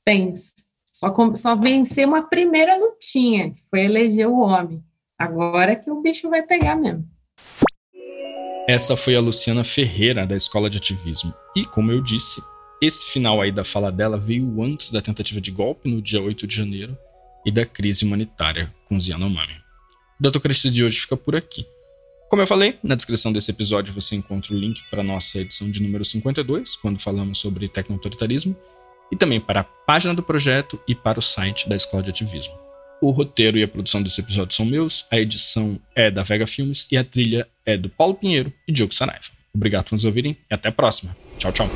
tenso. 0.03 0.53
Só, 0.91 1.13
só 1.35 1.55
vencer 1.55 2.07
uma 2.07 2.23
primeira 2.23 2.77
lutinha, 2.77 3.51
que 3.51 3.61
foi 3.69 3.81
eleger 3.81 4.27
o 4.27 4.39
homem. 4.39 4.83
Agora 5.17 5.75
que 5.75 5.89
o 5.89 6.01
bicho 6.01 6.29
vai 6.29 6.43
pegar 6.43 6.75
mesmo. 6.75 7.07
Essa 8.67 8.97
foi 8.97 9.15
a 9.15 9.21
Luciana 9.21 9.63
Ferreira, 9.63 10.25
da 10.25 10.35
Escola 10.35 10.69
de 10.69 10.77
Ativismo. 10.77 11.33
E, 11.55 11.65
como 11.65 11.91
eu 11.91 12.01
disse, 12.01 12.41
esse 12.81 13.05
final 13.05 13.41
aí 13.41 13.51
da 13.51 13.63
fala 13.63 13.91
dela 13.91 14.17
veio 14.17 14.61
antes 14.61 14.91
da 14.91 15.01
tentativa 15.01 15.39
de 15.39 15.51
golpe, 15.51 15.89
no 15.89 16.01
dia 16.01 16.21
8 16.21 16.45
de 16.45 16.55
janeiro, 16.55 16.97
e 17.45 17.51
da 17.51 17.65
crise 17.65 18.03
humanitária 18.03 18.73
com 18.89 18.97
os 18.97 19.07
Yanomami. 19.07 19.53
O 20.19 20.23
Datocracia 20.23 20.69
de 20.69 20.83
hoje 20.83 20.99
fica 20.99 21.15
por 21.15 21.35
aqui. 21.35 21.65
Como 22.29 22.41
eu 22.41 22.47
falei, 22.47 22.77
na 22.83 22.95
descrição 22.95 23.31
desse 23.31 23.51
episódio 23.51 23.93
você 23.93 24.15
encontra 24.15 24.53
o 24.53 24.57
link 24.57 24.81
para 24.89 25.01
a 25.01 25.03
nossa 25.03 25.39
edição 25.39 25.69
de 25.69 25.81
número 25.81 26.03
52, 26.03 26.75
quando 26.77 26.99
falamos 26.99 27.37
sobre 27.37 27.69
tecnoautoritarismo, 27.69 28.57
e 29.11 29.15
também 29.15 29.39
para 29.39 29.61
a 29.61 29.63
página 29.63 30.13
do 30.13 30.23
projeto 30.23 30.79
e 30.87 30.95
para 30.95 31.19
o 31.19 31.21
site 31.21 31.69
da 31.69 31.75
Escola 31.75 32.01
de 32.01 32.09
Ativismo. 32.09 32.64
O 33.01 33.11
roteiro 33.11 33.57
e 33.57 33.63
a 33.63 33.67
produção 33.67 34.01
desse 34.01 34.21
episódio 34.21 34.55
são 34.55 34.65
meus, 34.65 35.05
a 35.11 35.19
edição 35.19 35.79
é 35.95 36.09
da 36.09 36.23
Vega 36.23 36.47
Filmes 36.47 36.87
e 36.91 36.97
a 36.97 37.03
trilha 37.03 37.47
é 37.65 37.77
do 37.77 37.89
Paulo 37.89 38.15
Pinheiro 38.15 38.51
e 38.67 38.71
Diogo 38.71 38.93
Saraiva. 38.93 39.25
Obrigado 39.53 39.85
por 39.85 39.95
nos 39.95 40.03
ouvirem 40.03 40.37
e 40.49 40.53
até 40.53 40.69
a 40.69 40.71
próxima. 40.71 41.15
Tchau, 41.37 41.51
tchau. 41.51 41.69